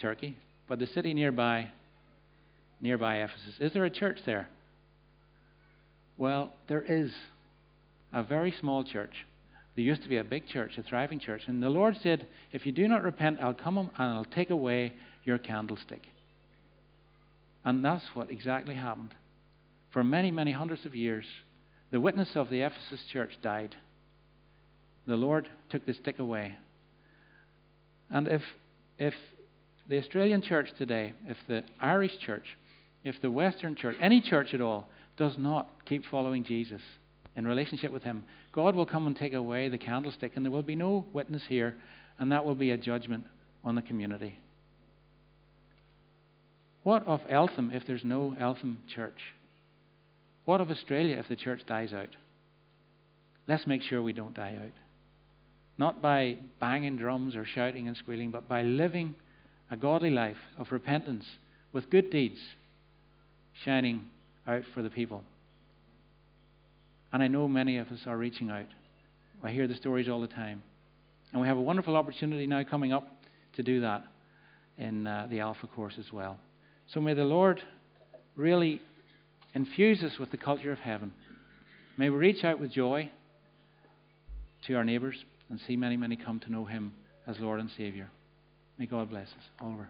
[0.00, 0.36] Turkey,
[0.68, 1.68] but the city nearby,
[2.80, 4.48] nearby Ephesus, is there a church there?
[6.18, 7.12] Well, there is
[8.12, 9.12] a very small church.
[9.74, 11.42] There used to be a big church, a thriving church.
[11.46, 14.94] And the Lord said, If you do not repent, I'll come and I'll take away
[15.24, 16.02] your candlestick.
[17.64, 19.14] And that's what exactly happened.
[19.92, 21.26] For many, many hundreds of years,
[21.90, 23.76] the witness of the Ephesus church died
[25.06, 26.56] the Lord took the stick away.
[28.10, 28.42] And if,
[28.98, 29.14] if
[29.88, 32.44] the Australian church today, if the Irish church,
[33.04, 36.80] if the Western church, any church at all, does not keep following Jesus
[37.36, 40.62] in relationship with Him, God will come and take away the candlestick, and there will
[40.62, 41.76] be no witness here,
[42.18, 43.24] and that will be a judgment
[43.64, 44.38] on the community.
[46.82, 49.18] What of Eltham if there's no Eltham church?
[50.44, 52.10] What of Australia if the church dies out?
[53.48, 54.72] Let's make sure we don't die out.
[55.78, 59.14] Not by banging drums or shouting and squealing, but by living
[59.70, 61.24] a godly life of repentance
[61.72, 62.38] with good deeds
[63.64, 64.02] shining
[64.46, 65.22] out for the people.
[67.12, 68.66] And I know many of us are reaching out.
[69.42, 70.62] I hear the stories all the time.
[71.32, 73.08] And we have a wonderful opportunity now coming up
[73.54, 74.04] to do that
[74.78, 76.38] in uh, the Alpha course as well.
[76.92, 77.60] So may the Lord
[78.36, 78.80] really
[79.54, 81.12] infuse us with the culture of heaven.
[81.96, 83.10] May we reach out with joy
[84.66, 85.16] to our neighbours
[85.48, 86.92] and see many, many come to know Him
[87.26, 88.08] as Lord and Saviour.
[88.78, 89.50] May God bless us.
[89.60, 89.88] Oliver.